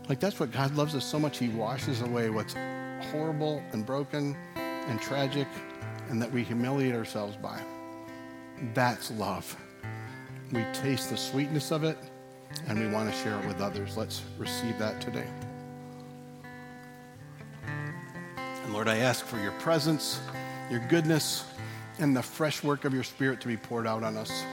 [0.10, 1.40] Like that's what God loves us so much.
[1.40, 2.54] He washes away what's
[3.12, 5.48] horrible and broken and tragic
[6.10, 7.60] and that we humiliate ourselves by.
[8.74, 9.56] That's love.
[10.52, 11.98] We taste the sweetness of it
[12.68, 13.96] and we want to share it with others.
[13.96, 15.28] Let's receive that today.
[17.64, 20.20] And Lord, I ask for your presence,
[20.70, 21.46] your goodness,
[22.00, 24.44] and the fresh work of your Spirit to be poured out on us,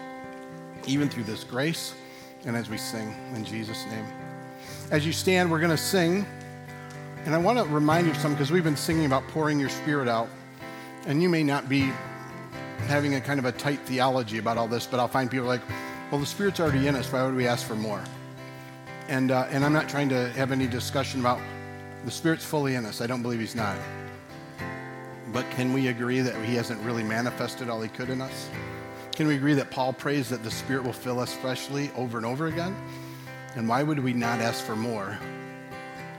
[0.86, 1.94] even through this grace
[2.48, 4.06] and as we sing in Jesus' name.
[4.90, 6.26] As you stand, we're going to sing.
[7.26, 9.68] And I want to remind you of something because we've been singing about pouring your
[9.68, 10.28] Spirit out.
[11.06, 11.92] And you may not be
[12.86, 15.60] having a kind of a tight theology about all this, but I'll find people like,
[16.10, 17.12] well, the Spirit's already in us.
[17.12, 18.02] Why would we ask for more?
[19.08, 21.40] And, uh, and I'm not trying to have any discussion about
[22.06, 23.02] the Spirit's fully in us.
[23.02, 23.76] I don't believe He's not.
[25.34, 28.48] But can we agree that He hasn't really manifested all He could in us?
[29.18, 32.24] Can we agree that Paul prays that the Spirit will fill us freshly over and
[32.24, 32.76] over again?
[33.56, 35.18] And why would we not ask for more?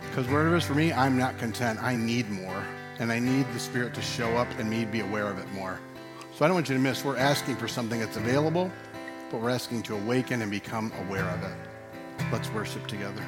[0.02, 1.82] Because wherever it is for me, I'm not content.
[1.82, 2.62] I need more.
[3.00, 5.80] And I need the Spirit to show up and me be aware of it more.
[6.36, 8.70] So I don't want you to miss, we're asking for something that's available,
[9.32, 11.56] but we're asking to awaken and become aware of it.
[12.34, 13.26] Let's worship together.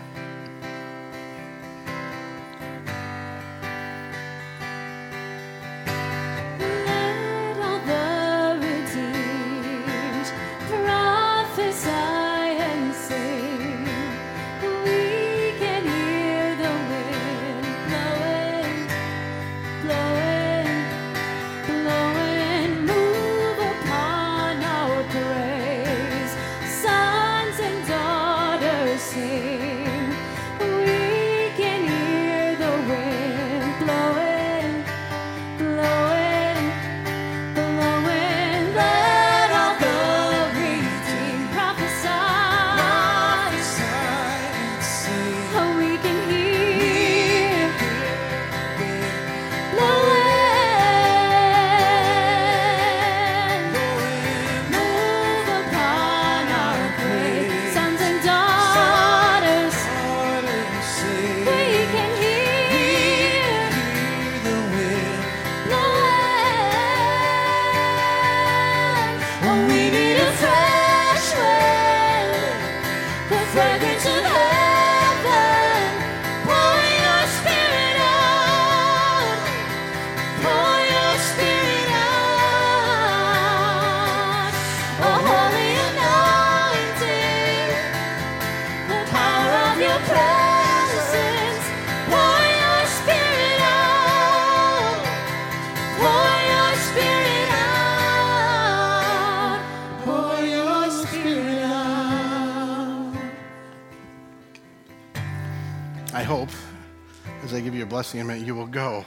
[108.11, 109.05] Give you a blessing in a minute, you will go.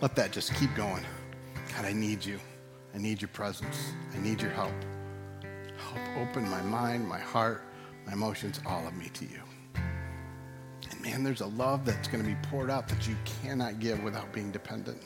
[0.00, 1.04] Let that just keep going.
[1.74, 2.38] God, I need you.
[2.94, 3.92] I need your presence.
[4.14, 4.72] I need your help.
[5.76, 7.62] Help open my mind, my heart,
[8.06, 9.40] my emotions, all of me to you.
[10.90, 14.02] And man, there's a love that's going to be poured out that you cannot give
[14.02, 15.02] without being dependent.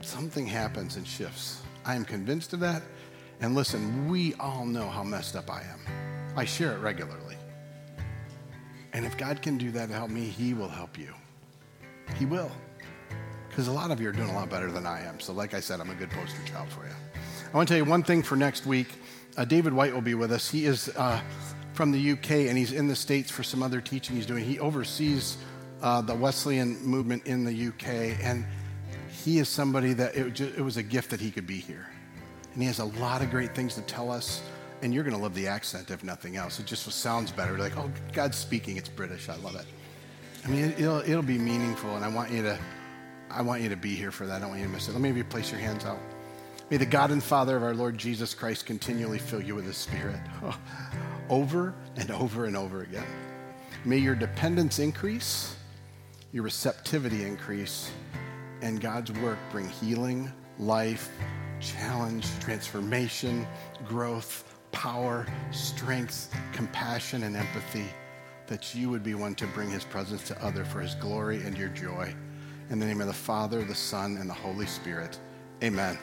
[0.00, 1.62] Something happens and shifts.
[1.84, 2.82] I am convinced of that.
[3.40, 6.34] And listen, we all know how messed up I am.
[6.36, 7.36] I share it regularly.
[8.92, 11.12] And if God can do that to help me, He will help you.
[12.18, 12.50] He will.
[13.48, 15.20] Because a lot of you are doing a lot better than I am.
[15.20, 16.92] So, like I said, I'm a good poster child for you.
[17.52, 18.88] I want to tell you one thing for next week.
[19.36, 20.50] Uh, David White will be with us.
[20.50, 21.20] He is uh,
[21.72, 24.44] from the UK and he's in the States for some other teaching he's doing.
[24.44, 25.36] He oversees
[25.82, 28.18] uh, the Wesleyan movement in the UK.
[28.24, 28.44] And
[29.24, 31.86] he is somebody that it, ju- it was a gift that he could be here.
[32.52, 34.42] And he has a lot of great things to tell us.
[34.82, 36.58] And you're going to love the accent, if nothing else.
[36.58, 37.56] It just sounds better.
[37.56, 38.76] Like, oh, God's speaking.
[38.76, 39.28] It's British.
[39.28, 39.66] I love it.
[40.44, 42.58] I mean, it, it'll, it'll be meaningful, and I want you to,
[43.30, 44.36] I want you to be here for that.
[44.36, 44.92] I don't want you to miss it.
[44.92, 45.98] Let me have you place your hands out.
[46.70, 49.76] May the God and Father of our Lord Jesus Christ continually fill you with His
[49.76, 50.20] Spirit,
[51.30, 53.06] over and over and over again.
[53.86, 55.56] May your dependence increase,
[56.32, 57.90] your receptivity increase,
[58.60, 61.10] and God's work bring healing, life,
[61.60, 63.46] challenge, transformation,
[63.86, 67.86] growth, power, strength, compassion, and empathy
[68.46, 71.56] that you would be one to bring his presence to other for his glory and
[71.56, 72.14] your joy.
[72.70, 75.18] In the name of the Father, the Son, and the Holy Spirit.
[75.62, 75.98] Amen.